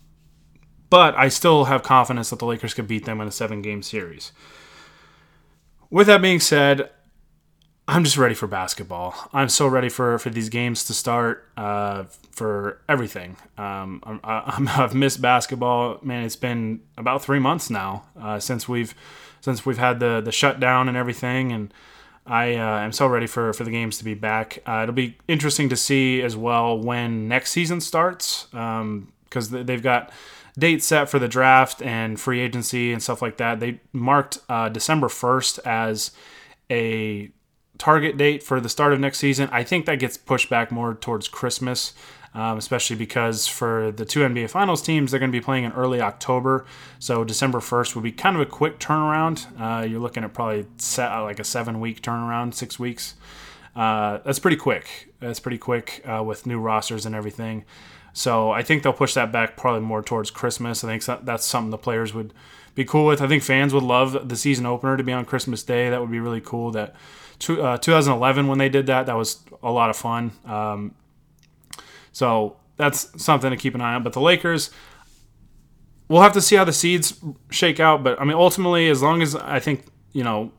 but 0.89 1.15
I 1.15 1.27
still 1.27 1.65
have 1.65 1.83
confidence 1.83 2.29
that 2.29 2.39
the 2.39 2.45
Lakers 2.45 2.73
could 2.73 2.87
beat 2.87 3.05
them 3.05 3.19
in 3.19 3.27
a 3.27 3.31
seven 3.31 3.61
game 3.61 3.81
series. 3.81 4.31
With 5.89 6.07
that 6.07 6.21
being 6.21 6.39
said, 6.39 6.89
I'm 7.87 8.03
just 8.03 8.17
ready 8.17 8.33
for 8.33 8.47
basketball. 8.47 9.13
I'm 9.33 9.49
so 9.49 9.67
ready 9.67 9.89
for, 9.89 10.17
for 10.17 10.29
these 10.29 10.49
games 10.49 10.85
to 10.85 10.93
start, 10.93 11.49
uh, 11.57 12.05
for 12.31 12.79
everything. 12.87 13.35
Um, 13.57 14.01
I'm, 14.03 14.19
i 14.23 14.51
have 14.67 14.93
missed 14.93 15.21
basketball. 15.21 15.99
Man, 16.01 16.23
it's 16.23 16.35
been 16.35 16.81
about 16.97 17.23
three 17.23 17.39
months 17.39 17.69
now 17.69 18.05
uh, 18.19 18.39
since 18.39 18.69
we've 18.69 18.95
since 19.41 19.65
we've 19.65 19.77
had 19.77 19.99
the 19.99 20.21
the 20.21 20.31
shutdown 20.31 20.87
and 20.87 20.95
everything, 20.95 21.51
and 21.51 21.73
I 22.25 22.55
uh, 22.55 22.79
am 22.79 22.91
so 22.91 23.07
ready 23.07 23.27
for, 23.27 23.51
for 23.53 23.63
the 23.63 23.71
games 23.71 23.97
to 23.97 24.03
be 24.03 24.13
back. 24.13 24.59
Uh, 24.65 24.81
it'll 24.83 24.95
be 24.95 25.17
interesting 25.27 25.69
to 25.69 25.75
see 25.75 26.21
as 26.21 26.37
well 26.37 26.77
when 26.77 27.27
next 27.27 27.51
season 27.51 27.81
starts 27.81 28.47
because 28.51 29.53
um, 29.53 29.65
they've 29.65 29.83
got 29.83 30.11
dates 30.57 30.85
set 30.85 31.09
for 31.09 31.19
the 31.19 31.27
draft 31.27 31.81
and 31.81 32.19
free 32.19 32.39
agency 32.39 32.93
and 32.93 33.03
stuff 33.03 33.21
like 33.21 33.37
that. 33.37 33.59
They 33.59 33.81
marked 33.91 34.39
uh, 34.47 34.69
December 34.69 35.07
1st 35.07 35.59
as 35.65 36.11
a 36.71 37.29
target 37.77 38.17
date 38.17 38.43
for 38.43 38.59
the 38.59 38.69
start 38.69 38.93
of 38.93 38.99
next 38.99 39.19
season. 39.19 39.49
I 39.51 39.63
think 39.63 39.85
that 39.85 39.99
gets 39.99 40.17
pushed 40.17 40.49
back 40.49 40.71
more 40.71 40.93
towards 40.93 41.27
Christmas, 41.27 41.93
um, 42.33 42.57
especially 42.57 42.95
because 42.95 43.47
for 43.47 43.91
the 43.91 44.05
two 44.05 44.21
NBA 44.21 44.49
Finals 44.49 44.81
teams, 44.81 45.11
they're 45.11 45.19
going 45.19 45.31
to 45.31 45.37
be 45.37 45.43
playing 45.43 45.63
in 45.63 45.71
early 45.73 46.01
October. 46.01 46.65
So 46.99 47.23
December 47.23 47.59
1st 47.59 47.95
would 47.95 48.03
be 48.03 48.11
kind 48.11 48.35
of 48.35 48.41
a 48.41 48.45
quick 48.45 48.79
turnaround. 48.79 49.45
Uh, 49.59 49.85
you're 49.85 49.99
looking 49.99 50.23
at 50.23 50.33
probably 50.33 50.65
uh, 50.97 51.23
like 51.23 51.39
a 51.39 51.43
seven 51.43 51.79
week 51.79 52.01
turnaround, 52.01 52.53
six 52.53 52.79
weeks. 52.79 53.15
Uh, 53.75 54.19
that's 54.23 54.39
pretty 54.39 54.57
quick. 54.57 55.13
That's 55.19 55.39
pretty 55.39 55.57
quick 55.57 56.03
uh, 56.05 56.23
with 56.23 56.45
new 56.45 56.59
rosters 56.59 57.05
and 57.05 57.15
everything. 57.15 57.65
So 58.13 58.51
I 58.51 58.61
think 58.61 58.83
they'll 58.83 58.93
push 58.93 59.15
that 59.15 59.31
back 59.31 59.57
probably 59.57 59.81
more 59.81 60.03
towards 60.03 60.29
Christmas. 60.29 60.83
I 60.83 60.97
think 60.99 61.25
that's 61.25 61.45
something 61.45 61.71
the 61.71 61.79
players 61.79 62.13
would 62.13 62.33
be 62.75 62.85
cool 62.85 63.07
with. 63.07 63.21
I 63.21 63.27
think 63.27 63.41
fans 63.41 63.73
would 63.73 63.83
love 63.83 64.29
the 64.29 64.35
season 64.35 64.65
opener 64.65 64.97
to 64.97 65.03
be 65.03 65.11
on 65.11 65.25
Christmas 65.25 65.63
Day. 65.63 65.89
That 65.89 65.99
would 65.99 66.11
be 66.11 66.19
really 66.19 66.41
cool. 66.41 66.71
That 66.71 66.95
uh, 67.49 67.77
2011 67.77 68.47
when 68.47 68.57
they 68.57 68.69
did 68.69 68.87
that, 68.87 69.05
that 69.05 69.15
was 69.15 69.43
a 69.61 69.71
lot 69.71 69.89
of 69.89 69.95
fun. 69.95 70.31
Um, 70.45 70.95
so 72.11 72.57
that's 72.77 73.21
something 73.21 73.49
to 73.49 73.57
keep 73.57 73.75
an 73.75 73.81
eye 73.81 73.95
on. 73.95 74.03
But 74.03 74.13
the 74.13 74.21
Lakers, 74.21 74.71
we'll 76.07 76.21
have 76.21 76.33
to 76.33 76.41
see 76.41 76.55
how 76.55 76.63
the 76.63 76.73
seeds 76.73 77.19
shake 77.49 77.79
out. 77.79 78.03
But 78.03 78.19
I 78.19 78.25
mean, 78.25 78.37
ultimately, 78.37 78.89
as 78.89 79.01
long 79.01 79.21
as 79.21 79.35
I 79.35 79.59
think 79.59 79.85
you 80.11 80.23
know 80.23 80.51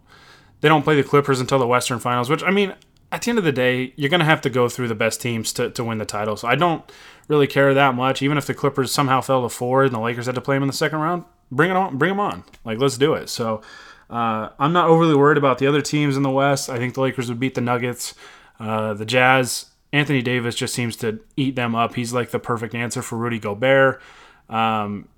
they 0.60 0.68
don't 0.68 0.82
play 0.82 0.96
the 0.96 1.04
Clippers 1.04 1.40
until 1.40 1.58
the 1.58 1.66
Western 1.66 1.98
Finals, 1.98 2.30
which 2.30 2.42
I 2.42 2.50
mean, 2.50 2.74
at 3.12 3.22
the 3.22 3.30
end 3.30 3.38
of 3.38 3.44
the 3.44 3.52
day, 3.52 3.92
you're 3.96 4.10
going 4.10 4.20
to 4.20 4.26
have 4.26 4.40
to 4.42 4.50
go 4.50 4.68
through 4.68 4.88
the 4.88 4.94
best 4.94 5.20
teams 5.20 5.52
to, 5.54 5.70
to 5.70 5.84
win 5.84 5.98
the 5.98 6.04
title. 6.04 6.36
So 6.36 6.48
I 6.48 6.56
don't 6.56 6.82
really 7.28 7.46
care 7.46 7.72
that 7.72 7.94
much. 7.94 8.22
Even 8.22 8.38
if 8.38 8.46
the 8.46 8.54
Clippers 8.54 8.90
somehow 8.92 9.20
fell 9.20 9.42
to 9.42 9.48
four 9.48 9.84
and 9.84 9.94
the 9.94 10.00
Lakers 10.00 10.26
had 10.26 10.34
to 10.34 10.40
play 10.40 10.56
them 10.56 10.64
in 10.64 10.66
the 10.66 10.72
second 10.72 10.98
round, 10.98 11.24
bring 11.50 11.70
it 11.70 11.76
on, 11.76 11.96
bring 11.96 12.10
them 12.10 12.20
on. 12.20 12.44
Like 12.64 12.78
let's 12.78 12.98
do 12.98 13.14
it. 13.14 13.28
So 13.28 13.62
uh, 14.10 14.50
I'm 14.58 14.72
not 14.72 14.88
overly 14.88 15.14
worried 15.14 15.38
about 15.38 15.58
the 15.58 15.66
other 15.66 15.80
teams 15.80 16.16
in 16.16 16.22
the 16.22 16.30
West. 16.30 16.68
I 16.68 16.78
think 16.78 16.94
the 16.94 17.00
Lakers 17.00 17.28
would 17.28 17.40
beat 17.40 17.54
the 17.54 17.60
Nuggets, 17.60 18.14
uh, 18.60 18.94
the 18.94 19.06
Jazz. 19.06 19.66
Anthony 19.92 20.22
Davis 20.22 20.54
just 20.56 20.74
seems 20.74 20.96
to 20.96 21.20
eat 21.36 21.54
them 21.54 21.74
up. 21.74 21.94
He's 21.94 22.12
like 22.12 22.30
the 22.30 22.40
perfect 22.40 22.74
answer 22.74 23.00
for 23.00 23.16
Rudy 23.16 23.38
Gobert. 23.38 24.02
Um, 24.48 25.08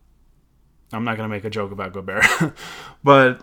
I'm 0.93 1.05
not 1.05 1.17
going 1.17 1.29
to 1.29 1.35
make 1.35 1.45
a 1.45 1.51
joke 1.51 1.73
about 1.73 1.93
Gobert, 1.93 2.25
but 3.03 3.43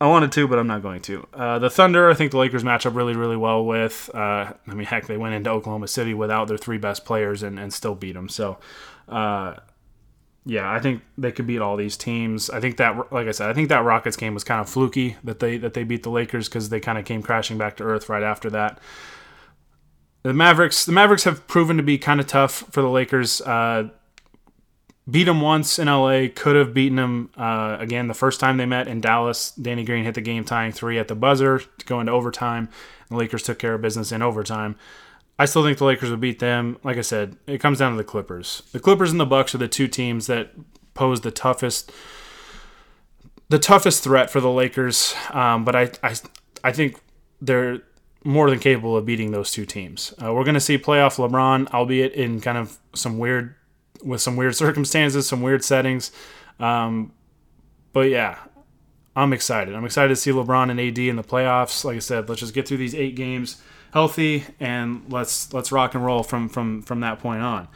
I 0.00 0.06
wanted 0.06 0.32
to, 0.32 0.48
but 0.48 0.58
I'm 0.58 0.66
not 0.66 0.82
going 0.82 1.02
to. 1.02 1.26
Uh, 1.34 1.58
the 1.58 1.68
Thunder, 1.68 2.10
I 2.10 2.14
think 2.14 2.30
the 2.30 2.38
Lakers 2.38 2.64
match 2.64 2.86
up 2.86 2.94
really, 2.94 3.14
really 3.14 3.36
well 3.36 3.64
with. 3.64 4.08
Uh, 4.14 4.52
I 4.66 4.74
mean, 4.74 4.86
heck, 4.86 5.06
they 5.06 5.18
went 5.18 5.34
into 5.34 5.50
Oklahoma 5.50 5.88
City 5.88 6.14
without 6.14 6.48
their 6.48 6.56
three 6.56 6.78
best 6.78 7.04
players 7.04 7.42
and, 7.42 7.58
and 7.60 7.72
still 7.72 7.94
beat 7.94 8.12
them. 8.12 8.28
So, 8.28 8.58
uh, 9.08 9.56
yeah, 10.46 10.70
I 10.70 10.78
think 10.78 11.02
they 11.18 11.32
could 11.32 11.46
beat 11.46 11.60
all 11.60 11.76
these 11.76 11.96
teams. 11.96 12.48
I 12.48 12.60
think 12.60 12.78
that, 12.78 13.12
like 13.12 13.26
I 13.26 13.30
said, 13.30 13.50
I 13.50 13.52
think 13.52 13.68
that 13.68 13.84
Rockets 13.84 14.16
game 14.16 14.32
was 14.32 14.44
kind 14.44 14.60
of 14.60 14.68
fluky 14.68 15.16
that 15.22 15.38
they 15.38 15.58
that 15.58 15.74
they 15.74 15.84
beat 15.84 16.02
the 16.02 16.10
Lakers 16.10 16.48
because 16.48 16.70
they 16.70 16.80
kind 16.80 16.98
of 16.98 17.04
came 17.04 17.22
crashing 17.22 17.58
back 17.58 17.76
to 17.76 17.84
earth 17.84 18.08
right 18.08 18.22
after 18.22 18.48
that. 18.50 18.78
The 20.22 20.34
Mavericks, 20.34 20.84
the 20.84 20.92
Mavericks 20.92 21.24
have 21.24 21.46
proven 21.46 21.76
to 21.76 21.82
be 21.82 21.98
kind 21.98 22.20
of 22.20 22.26
tough 22.26 22.64
for 22.70 22.80
the 22.80 22.88
Lakers. 22.88 23.40
Uh, 23.42 23.88
beat 25.10 25.24
them 25.24 25.40
once 25.40 25.78
in 25.78 25.88
LA. 25.88 26.26
Could 26.34 26.56
have 26.56 26.72
beaten 26.72 26.96
them 26.96 27.30
uh, 27.36 27.76
again 27.78 28.08
the 28.08 28.14
first 28.14 28.40
time 28.40 28.56
they 28.56 28.66
met 28.66 28.88
in 28.88 29.00
Dallas. 29.00 29.50
Danny 29.52 29.84
Green 29.84 30.04
hit 30.04 30.14
the 30.14 30.20
game 30.20 30.44
tying 30.44 30.72
three 30.72 30.98
at 30.98 31.08
the 31.08 31.14
buzzer 31.14 31.58
to 31.58 31.86
go 31.86 32.00
into 32.00 32.12
overtime. 32.12 32.68
The 33.08 33.16
Lakers 33.16 33.42
took 33.42 33.58
care 33.58 33.74
of 33.74 33.82
business 33.82 34.12
in 34.12 34.22
overtime. 34.22 34.76
I 35.40 35.46
still 35.46 35.64
think 35.64 35.78
the 35.78 35.86
Lakers 35.86 36.10
would 36.10 36.20
beat 36.20 36.38
them. 36.38 36.76
Like 36.84 36.98
I 36.98 37.00
said, 37.00 37.34
it 37.46 37.62
comes 37.62 37.78
down 37.78 37.92
to 37.92 37.96
the 37.96 38.04
Clippers. 38.04 38.62
The 38.72 38.78
Clippers 38.78 39.10
and 39.10 39.18
the 39.18 39.24
Bucks 39.24 39.54
are 39.54 39.58
the 39.58 39.68
two 39.68 39.88
teams 39.88 40.26
that 40.26 40.52
pose 40.92 41.22
the 41.22 41.30
toughest 41.30 41.90
the 43.48 43.58
toughest 43.58 44.04
threat 44.04 44.28
for 44.28 44.38
the 44.42 44.50
Lakers. 44.50 45.14
Um, 45.30 45.64
but 45.64 45.74
I, 45.74 45.92
I 46.02 46.14
I 46.62 46.72
think 46.72 47.00
they're 47.40 47.80
more 48.22 48.50
than 48.50 48.58
capable 48.58 48.98
of 48.98 49.06
beating 49.06 49.30
those 49.30 49.50
two 49.50 49.64
teams. 49.64 50.12
Uh, 50.22 50.34
we're 50.34 50.44
going 50.44 50.52
to 50.52 50.60
see 50.60 50.76
playoff 50.76 51.16
LeBron, 51.16 51.72
albeit 51.72 52.12
in 52.12 52.42
kind 52.42 52.58
of 52.58 52.78
some 52.94 53.16
weird 53.16 53.54
with 54.04 54.20
some 54.20 54.36
weird 54.36 54.54
circumstances, 54.64 55.26
some 55.26 55.40
weird 55.40 55.64
settings. 55.64 56.12
Um, 56.58 57.12
but 57.94 58.10
yeah, 58.10 58.36
I'm 59.16 59.32
excited. 59.32 59.74
I'm 59.74 59.86
excited 59.86 60.10
to 60.10 60.16
see 60.16 60.32
LeBron 60.32 60.70
and 60.70 60.78
AD 60.78 60.98
in 60.98 61.16
the 61.16 61.24
playoffs. 61.24 61.82
Like 61.82 61.96
I 61.96 62.00
said, 62.00 62.28
let's 62.28 62.42
just 62.42 62.52
get 62.52 62.68
through 62.68 62.76
these 62.76 62.94
eight 62.94 63.16
games 63.16 63.62
healthy 63.92 64.44
and 64.58 65.02
let's 65.08 65.52
let's 65.52 65.72
rock 65.72 65.94
and 65.94 66.04
roll 66.04 66.22
from 66.22 66.48
from 66.48 66.82
from 66.82 67.00
that 67.00 67.18
point 67.18 67.42
on. 67.42 67.68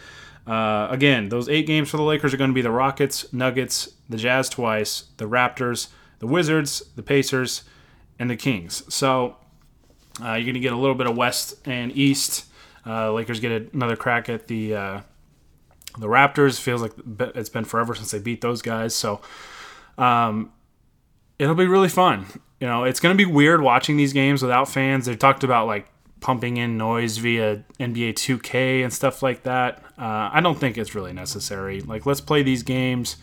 Uh, 0.46 0.88
again, 0.90 1.30
those 1.30 1.48
eight 1.48 1.66
games 1.66 1.88
for 1.88 1.96
the 1.96 2.02
Lakers 2.02 2.34
are 2.34 2.36
going 2.36 2.50
to 2.50 2.54
be 2.54 2.62
the 2.62 2.70
Rockets, 2.70 3.32
Nuggets, 3.32 3.88
the 4.08 4.18
Jazz 4.18 4.48
twice, 4.48 5.04
the 5.16 5.24
Raptors, 5.24 5.88
the 6.18 6.26
Wizards, 6.26 6.82
the 6.96 7.02
Pacers, 7.02 7.64
and 8.18 8.28
the 8.28 8.36
Kings. 8.36 8.82
So 8.92 9.36
uh, 10.22 10.34
you're 10.34 10.44
going 10.44 10.54
to 10.54 10.60
get 10.60 10.72
a 10.72 10.76
little 10.76 10.94
bit 10.94 11.06
of 11.06 11.16
West 11.16 11.54
and 11.66 11.96
East. 11.96 12.46
Uh, 12.86 13.12
Lakers 13.12 13.40
get 13.40 13.72
another 13.72 13.96
crack 13.96 14.28
at 14.28 14.46
the 14.46 14.74
uh, 14.74 15.00
the 15.98 16.06
Raptors 16.08 16.60
feels 16.60 16.82
like 16.82 16.92
it's 17.34 17.48
been 17.48 17.64
forever 17.64 17.94
since 17.94 18.10
they 18.10 18.18
beat 18.18 18.40
those 18.40 18.62
guys, 18.62 18.94
so 18.94 19.20
um, 19.96 20.52
it'll 21.38 21.54
be 21.54 21.66
really 21.66 21.88
fun. 21.88 22.26
You 22.60 22.66
know, 22.66 22.84
it's 22.84 23.00
going 23.00 23.16
to 23.16 23.26
be 23.26 23.30
weird 23.30 23.60
watching 23.60 23.96
these 23.96 24.12
games 24.12 24.42
without 24.42 24.68
fans. 24.68 25.06
They 25.06 25.16
talked 25.16 25.44
about 25.44 25.66
like 25.66 25.86
pumping 26.24 26.56
in 26.56 26.78
noise 26.78 27.18
via 27.18 27.62
NBA 27.78 28.14
2K 28.14 28.82
and 28.82 28.90
stuff 28.90 29.22
like 29.22 29.42
that. 29.42 29.82
Uh, 29.98 30.30
I 30.32 30.40
don't 30.40 30.58
think 30.58 30.78
it's 30.78 30.94
really 30.94 31.12
necessary. 31.12 31.82
Like, 31.82 32.06
let's 32.06 32.22
play 32.22 32.42
these 32.42 32.62
games. 32.62 33.18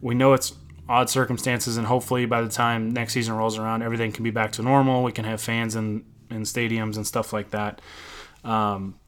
We 0.00 0.14
know 0.14 0.32
it's 0.32 0.54
odd 0.88 1.10
circumstances, 1.10 1.76
and 1.76 1.86
hopefully 1.86 2.24
by 2.24 2.40
the 2.40 2.48
time 2.48 2.90
next 2.90 3.12
season 3.12 3.34
rolls 3.34 3.58
around, 3.58 3.82
everything 3.82 4.10
can 4.10 4.24
be 4.24 4.30
back 4.30 4.52
to 4.52 4.62
normal. 4.62 5.02
We 5.02 5.12
can 5.12 5.26
have 5.26 5.38
fans 5.38 5.76
in 5.76 6.06
in 6.30 6.42
stadiums 6.42 6.96
and 6.96 7.06
stuff 7.06 7.30
like 7.34 7.50
that. 7.50 7.82
Um, 8.42 8.98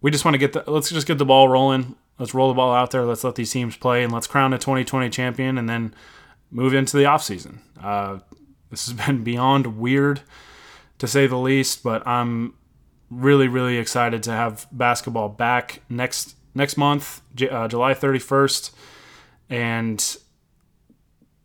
we 0.00 0.10
just 0.10 0.24
want 0.24 0.34
to 0.34 0.38
get 0.38 0.52
the 0.52 0.64
let's 0.66 0.90
just 0.90 1.06
get 1.06 1.18
the 1.18 1.24
ball 1.24 1.48
rolling. 1.48 1.94
Let's 2.18 2.34
roll 2.34 2.48
the 2.48 2.54
ball 2.54 2.74
out 2.74 2.90
there. 2.90 3.04
Let's 3.04 3.22
let 3.22 3.36
these 3.36 3.52
teams 3.52 3.76
play, 3.76 4.02
and 4.02 4.12
let's 4.12 4.26
crown 4.26 4.52
a 4.52 4.58
2020 4.58 5.08
champion, 5.10 5.56
and 5.56 5.68
then 5.68 5.94
move 6.50 6.74
into 6.74 6.96
the 6.96 7.04
offseason. 7.04 7.58
Uh, 7.80 8.18
this 8.70 8.88
has 8.88 8.94
been 9.06 9.22
beyond 9.22 9.78
weird, 9.78 10.22
to 10.98 11.06
say 11.06 11.28
the 11.28 11.38
least, 11.38 11.84
but 11.84 12.04
I'm 12.04 12.54
really, 13.10 13.48
really 13.48 13.78
excited 13.78 14.22
to 14.24 14.32
have 14.32 14.66
basketball 14.72 15.28
back 15.28 15.82
next 15.88 16.36
next 16.54 16.76
month, 16.76 17.20
uh, 17.50 17.68
July 17.68 17.94
31st, 17.94 18.70
and 19.48 20.16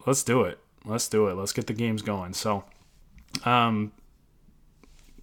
let's 0.05 0.23
do 0.23 0.43
it. 0.43 0.59
Let's 0.85 1.07
do 1.07 1.27
it. 1.27 1.33
Let's 1.35 1.53
get 1.53 1.67
the 1.67 1.73
games 1.73 2.01
going. 2.01 2.33
So, 2.33 2.63
um, 3.45 3.91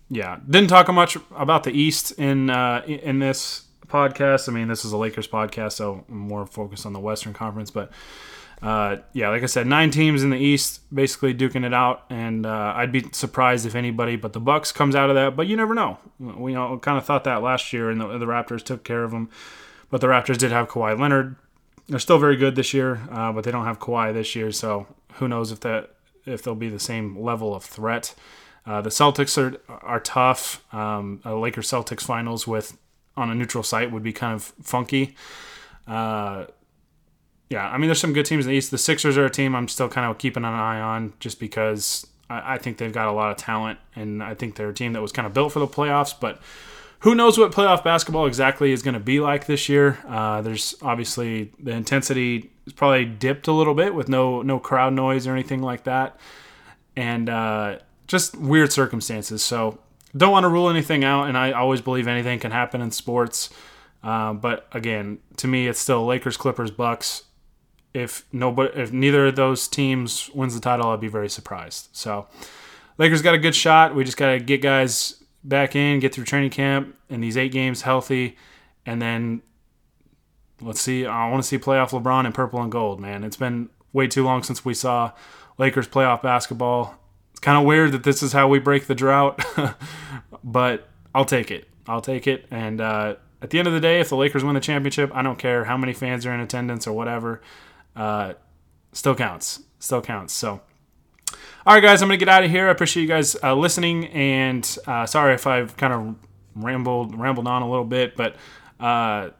yeah, 0.08 0.38
didn't 0.48 0.68
talk 0.68 0.88
much 0.92 1.16
about 1.36 1.64
the 1.64 1.72
East 1.72 2.12
in 2.12 2.50
uh, 2.50 2.82
in 2.86 3.18
this 3.18 3.66
podcast. 3.90 4.48
I 4.48 4.52
mean, 4.52 4.68
this 4.68 4.84
is 4.84 4.92
a 4.92 4.96
Lakers 4.96 5.28
podcast, 5.28 5.72
so 5.72 6.04
I'm 6.08 6.16
more 6.16 6.46
focused 6.46 6.86
on 6.86 6.92
the 6.92 7.00
Western 7.00 7.32
Conference. 7.32 7.70
But 7.70 7.92
uh, 8.62 8.98
yeah, 9.12 9.30
like 9.30 9.42
I 9.42 9.46
said, 9.46 9.66
nine 9.66 9.90
teams 9.90 10.22
in 10.22 10.30
the 10.30 10.36
East 10.36 10.82
basically 10.94 11.34
duking 11.34 11.64
it 11.64 11.72
out, 11.72 12.04
and 12.10 12.44
uh, 12.44 12.74
I'd 12.76 12.92
be 12.92 13.06
surprised 13.12 13.64
if 13.64 13.74
anybody 13.74 14.16
but 14.16 14.34
the 14.34 14.40
Bucks 14.40 14.70
comes 14.70 14.94
out 14.94 15.08
of 15.08 15.16
that. 15.16 15.34
But 15.34 15.46
you 15.46 15.56
never 15.56 15.74
know. 15.74 15.98
We 16.18 16.52
kind 16.52 16.98
of 16.98 17.04
thought 17.04 17.24
that 17.24 17.42
last 17.42 17.72
year, 17.72 17.90
and 17.90 18.00
the, 18.00 18.18
the, 18.18 18.26
Raptors 18.26 18.62
took 18.62 18.84
care 18.84 19.02
of 19.02 19.12
them. 19.12 19.30
But 19.90 20.02
the 20.02 20.08
Raptors 20.08 20.36
did 20.36 20.52
have 20.52 20.68
Kawhi 20.68 20.98
Leonard. 20.98 21.36
They're 21.88 21.98
still 21.98 22.18
very 22.18 22.36
good 22.36 22.54
this 22.54 22.74
year, 22.74 23.00
uh, 23.10 23.32
but 23.32 23.44
they 23.44 23.50
don't 23.50 23.64
have 23.64 23.80
Kawhi 23.80 24.12
this 24.12 24.36
year, 24.36 24.52
so 24.52 24.86
who 25.14 25.26
knows 25.26 25.50
if 25.50 25.60
that 25.60 25.94
if 26.26 26.42
they'll 26.42 26.54
be 26.54 26.68
the 26.68 26.78
same 26.78 27.18
level 27.18 27.54
of 27.54 27.64
threat. 27.64 28.14
Uh, 28.66 28.82
the 28.82 28.90
Celtics 28.90 29.38
are 29.38 29.58
are 29.82 30.00
tough. 30.00 30.62
Um, 30.74 31.20
Lakers 31.24 31.68
Celtics 31.68 32.02
finals 32.02 32.46
with 32.46 32.76
on 33.20 33.30
a 33.30 33.34
neutral 33.34 33.62
site 33.62 33.92
would 33.92 34.02
be 34.02 34.12
kind 34.12 34.34
of 34.34 34.42
funky. 34.62 35.14
Uh, 35.86 36.46
yeah, 37.50 37.68
I 37.68 37.78
mean, 37.78 37.88
there's 37.88 38.00
some 38.00 38.12
good 38.12 38.26
teams 38.26 38.46
in 38.46 38.52
the 38.52 38.56
East. 38.56 38.70
The 38.70 38.78
Sixers 38.78 39.18
are 39.18 39.24
a 39.24 39.30
team 39.30 39.54
I'm 39.54 39.68
still 39.68 39.88
kind 39.88 40.08
of 40.08 40.18
keeping 40.18 40.44
an 40.44 40.54
eye 40.54 40.80
on 40.80 41.12
just 41.18 41.40
because 41.40 42.06
I, 42.30 42.54
I 42.54 42.58
think 42.58 42.78
they've 42.78 42.92
got 42.92 43.08
a 43.08 43.12
lot 43.12 43.32
of 43.32 43.36
talent, 43.36 43.78
and 43.94 44.22
I 44.22 44.34
think 44.34 44.54
they're 44.54 44.70
a 44.70 44.74
team 44.74 44.92
that 44.94 45.02
was 45.02 45.12
kind 45.12 45.26
of 45.26 45.34
built 45.34 45.52
for 45.52 45.58
the 45.58 45.66
playoffs. 45.66 46.14
But 46.18 46.40
who 47.00 47.14
knows 47.14 47.38
what 47.38 47.50
playoff 47.50 47.82
basketball 47.82 48.26
exactly 48.26 48.72
is 48.72 48.82
going 48.82 48.94
to 48.94 49.00
be 49.00 49.20
like 49.20 49.46
this 49.46 49.68
year? 49.68 49.98
Uh, 50.06 50.40
there's 50.42 50.76
obviously 50.80 51.50
the 51.58 51.72
intensity 51.72 52.50
is 52.66 52.72
probably 52.72 53.04
dipped 53.04 53.48
a 53.48 53.52
little 53.52 53.74
bit 53.74 53.94
with 53.94 54.08
no 54.08 54.42
no 54.42 54.60
crowd 54.60 54.92
noise 54.92 55.26
or 55.26 55.32
anything 55.32 55.60
like 55.60 55.84
that, 55.84 56.18
and 56.94 57.28
uh, 57.28 57.78
just 58.06 58.36
weird 58.36 58.72
circumstances. 58.72 59.42
So 59.42 59.80
don't 60.16 60.32
want 60.32 60.44
to 60.44 60.48
rule 60.48 60.68
anything 60.68 61.04
out, 61.04 61.24
and 61.24 61.36
I 61.36 61.52
always 61.52 61.80
believe 61.80 62.08
anything 62.08 62.38
can 62.38 62.50
happen 62.50 62.80
in 62.80 62.90
sports. 62.90 63.50
Uh, 64.02 64.32
but 64.32 64.66
again, 64.72 65.18
to 65.36 65.46
me, 65.46 65.68
it's 65.68 65.78
still 65.78 66.04
Lakers, 66.04 66.36
Clippers, 66.36 66.70
Bucks. 66.70 67.24
If 67.92 68.24
nobody, 68.32 68.72
if 68.80 68.92
neither 68.92 69.26
of 69.26 69.36
those 69.36 69.66
teams 69.68 70.30
wins 70.34 70.54
the 70.54 70.60
title, 70.60 70.88
I'd 70.88 71.00
be 71.00 71.08
very 71.08 71.28
surprised. 71.28 71.88
So, 71.92 72.28
Lakers 72.98 73.22
got 73.22 73.34
a 73.34 73.38
good 73.38 73.54
shot. 73.54 73.94
We 73.94 74.04
just 74.04 74.16
got 74.16 74.30
to 74.30 74.38
get 74.38 74.62
guys 74.62 75.22
back 75.42 75.74
in, 75.74 76.00
get 76.00 76.14
through 76.14 76.24
training 76.24 76.50
camp, 76.50 76.96
and 77.08 77.22
these 77.22 77.36
eight 77.36 77.52
games 77.52 77.82
healthy, 77.82 78.36
and 78.86 79.02
then 79.02 79.42
let's 80.60 80.80
see. 80.80 81.06
I 81.06 81.28
want 81.30 81.42
to 81.42 81.48
see 81.48 81.58
playoff 81.58 81.90
LeBron 81.90 82.26
in 82.26 82.32
purple 82.32 82.62
and 82.62 82.70
gold. 82.70 83.00
Man, 83.00 83.24
it's 83.24 83.36
been 83.36 83.70
way 83.92 84.06
too 84.06 84.24
long 84.24 84.42
since 84.42 84.64
we 84.64 84.74
saw 84.74 85.12
Lakers 85.58 85.88
playoff 85.88 86.22
basketball. 86.22 86.99
It's 87.40 87.46
kind 87.46 87.56
of 87.56 87.64
weird 87.64 87.92
that 87.92 88.04
this 88.04 88.22
is 88.22 88.34
how 88.34 88.48
we 88.48 88.58
break 88.58 88.86
the 88.86 88.94
drought, 88.94 89.42
but 90.44 90.86
I'll 91.14 91.24
take 91.24 91.50
it. 91.50 91.66
I'll 91.86 92.02
take 92.02 92.26
it. 92.26 92.44
And 92.50 92.82
uh, 92.82 93.14
at 93.40 93.48
the 93.48 93.58
end 93.58 93.66
of 93.66 93.72
the 93.72 93.80
day, 93.80 93.98
if 93.98 94.10
the 94.10 94.16
Lakers 94.16 94.44
win 94.44 94.52
the 94.52 94.60
championship, 94.60 95.10
I 95.14 95.22
don't 95.22 95.38
care 95.38 95.64
how 95.64 95.78
many 95.78 95.94
fans 95.94 96.26
are 96.26 96.34
in 96.34 96.40
attendance 96.40 96.86
or 96.86 96.92
whatever. 96.92 97.40
Uh, 97.96 98.34
still 98.92 99.14
counts. 99.14 99.62
Still 99.78 100.02
counts. 100.02 100.34
So, 100.34 100.60
all 101.64 101.72
right, 101.72 101.80
guys, 101.80 102.02
I'm 102.02 102.08
gonna 102.08 102.18
get 102.18 102.28
out 102.28 102.44
of 102.44 102.50
here. 102.50 102.68
I 102.68 102.72
appreciate 102.72 103.04
you 103.04 103.08
guys 103.08 103.34
uh, 103.42 103.54
listening, 103.54 104.08
and 104.08 104.76
uh, 104.86 105.06
sorry 105.06 105.32
if 105.32 105.46
I've 105.46 105.74
kind 105.78 105.94
of 105.94 106.16
rambled 106.54 107.18
rambled 107.18 107.48
on 107.48 107.62
a 107.62 107.70
little 107.70 107.86
bit, 107.86 108.16
but 108.16 108.36
uh, 108.78 109.30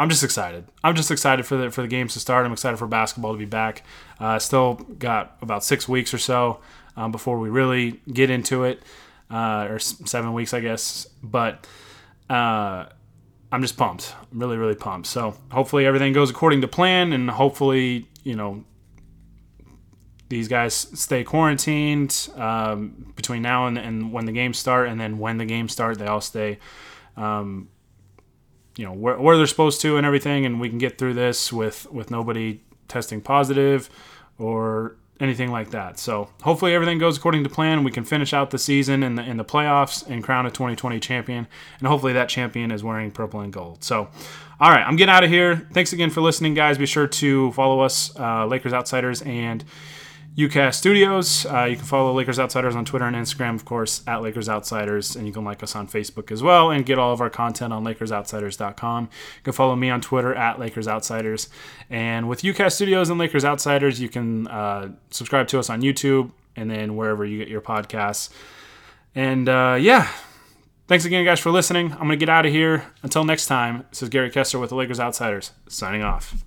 I'm 0.00 0.08
just 0.08 0.24
excited. 0.24 0.64
I'm 0.82 0.96
just 0.96 1.10
excited 1.10 1.44
for 1.44 1.58
the 1.58 1.70
for 1.70 1.82
the 1.82 1.88
games 1.88 2.14
to 2.14 2.20
start. 2.20 2.46
I'm 2.46 2.52
excited 2.52 2.78
for 2.78 2.86
basketball 2.86 3.32
to 3.32 3.38
be 3.38 3.44
back. 3.44 3.84
Uh, 4.18 4.38
still 4.38 4.74
got 4.98 5.36
about 5.42 5.62
six 5.62 5.86
weeks 5.86 6.14
or 6.14 6.18
so 6.18 6.60
um, 6.96 7.12
before 7.12 7.38
we 7.38 7.50
really 7.50 8.00
get 8.10 8.30
into 8.30 8.64
it, 8.64 8.82
uh, 9.30 9.66
or 9.68 9.78
seven 9.78 10.32
weeks, 10.32 10.54
I 10.54 10.60
guess. 10.60 11.06
But 11.22 11.66
uh, 12.30 12.86
I'm 13.52 13.60
just 13.60 13.76
pumped. 13.76 14.14
I'm 14.32 14.38
really, 14.38 14.56
really 14.56 14.74
pumped. 14.74 15.06
So 15.06 15.36
hopefully 15.52 15.84
everything 15.84 16.14
goes 16.14 16.30
according 16.30 16.62
to 16.62 16.68
plan, 16.68 17.12
and 17.12 17.28
hopefully, 17.28 18.08
you 18.24 18.36
know, 18.36 18.64
these 20.30 20.48
guys 20.48 20.72
stay 20.74 21.24
quarantined 21.24 22.30
um, 22.36 23.12
between 23.16 23.42
now 23.42 23.66
and, 23.66 23.76
and, 23.76 24.14
when 24.14 24.24
the 24.24 24.32
games 24.32 24.58
start, 24.58 24.88
and 24.88 24.98
then 24.98 25.18
when 25.18 25.36
the 25.36 25.44
games 25.44 25.72
start, 25.72 25.98
they 25.98 26.06
all 26.06 26.22
stay, 26.22 26.58
um, 27.18 27.68
you 28.80 28.86
know, 28.86 28.92
where, 28.92 29.20
where, 29.20 29.36
they're 29.36 29.46
supposed 29.46 29.82
to 29.82 29.98
and 29.98 30.06
everything, 30.06 30.46
and 30.46 30.58
we 30.58 30.70
can 30.70 30.78
get 30.78 30.96
through 30.96 31.12
this 31.12 31.52
with 31.52 31.86
with 31.92 32.10
nobody 32.10 32.62
testing 32.88 33.20
positive 33.20 33.90
or 34.38 34.96
anything 35.20 35.50
like 35.50 35.70
that. 35.72 35.98
So 35.98 36.30
hopefully 36.42 36.74
everything 36.74 36.96
goes 36.96 37.18
according 37.18 37.44
to 37.44 37.50
plan. 37.50 37.84
We 37.84 37.90
can 37.90 38.04
finish 38.04 38.32
out 38.32 38.50
the 38.50 38.58
season 38.58 39.02
in 39.02 39.16
the 39.16 39.22
in 39.22 39.36
the 39.36 39.44
playoffs 39.44 40.08
and 40.08 40.24
crown 40.24 40.46
a 40.46 40.50
2020 40.50 40.98
champion. 40.98 41.46
And 41.78 41.88
hopefully 41.88 42.14
that 42.14 42.30
champion 42.30 42.70
is 42.70 42.82
wearing 42.82 43.10
purple 43.10 43.40
and 43.40 43.52
gold. 43.52 43.84
So, 43.84 44.08
all 44.58 44.70
right, 44.70 44.82
I'm 44.82 44.96
getting 44.96 45.14
out 45.14 45.24
of 45.24 45.28
here. 45.28 45.68
Thanks 45.74 45.92
again 45.92 46.08
for 46.08 46.22
listening, 46.22 46.54
guys. 46.54 46.78
Be 46.78 46.86
sure 46.86 47.06
to 47.06 47.52
follow 47.52 47.80
us, 47.80 48.18
uh, 48.18 48.46
Lakers 48.46 48.72
Outsiders, 48.72 49.20
and 49.20 49.62
UCast 50.36 50.74
Studios. 50.74 51.44
Uh, 51.44 51.64
you 51.64 51.76
can 51.76 51.84
follow 51.84 52.12
Lakers 52.12 52.38
Outsiders 52.38 52.76
on 52.76 52.84
Twitter 52.84 53.04
and 53.04 53.16
Instagram, 53.16 53.56
of 53.56 53.64
course, 53.64 54.02
at 54.06 54.22
Lakers 54.22 54.48
Outsiders, 54.48 55.16
and 55.16 55.26
you 55.26 55.32
can 55.32 55.44
like 55.44 55.62
us 55.62 55.74
on 55.74 55.88
Facebook 55.88 56.30
as 56.30 56.42
well 56.42 56.70
and 56.70 56.86
get 56.86 56.98
all 56.98 57.12
of 57.12 57.20
our 57.20 57.30
content 57.30 57.72
on 57.72 57.84
LakersOutsiders.com. 57.84 59.04
You 59.04 59.42
can 59.42 59.52
follow 59.52 59.74
me 59.74 59.90
on 59.90 60.00
Twitter 60.00 60.34
at 60.34 60.60
Lakers 60.60 60.86
Outsiders. 60.86 61.48
And 61.88 62.28
with 62.28 62.42
UCast 62.42 62.72
Studios 62.72 63.10
and 63.10 63.18
Lakers 63.18 63.44
Outsiders, 63.44 64.00
you 64.00 64.08
can 64.08 64.46
uh, 64.46 64.92
subscribe 65.10 65.48
to 65.48 65.58
us 65.58 65.68
on 65.68 65.82
YouTube 65.82 66.30
and 66.56 66.70
then 66.70 66.96
wherever 66.96 67.24
you 67.24 67.38
get 67.38 67.48
your 67.48 67.60
podcasts. 67.60 68.30
And 69.14 69.48
uh, 69.48 69.78
yeah, 69.80 70.08
thanks 70.86 71.04
again, 71.04 71.24
guys, 71.24 71.40
for 71.40 71.50
listening. 71.50 71.92
I'm 71.92 71.98
going 71.98 72.10
to 72.10 72.16
get 72.16 72.28
out 72.28 72.46
of 72.46 72.52
here. 72.52 72.84
Until 73.02 73.24
next 73.24 73.46
time, 73.46 73.84
this 73.90 74.02
is 74.02 74.08
Gary 74.08 74.30
Kester 74.30 74.58
with 74.58 74.70
the 74.70 74.76
Lakers 74.76 75.00
Outsiders, 75.00 75.50
signing 75.68 76.02
off. 76.02 76.44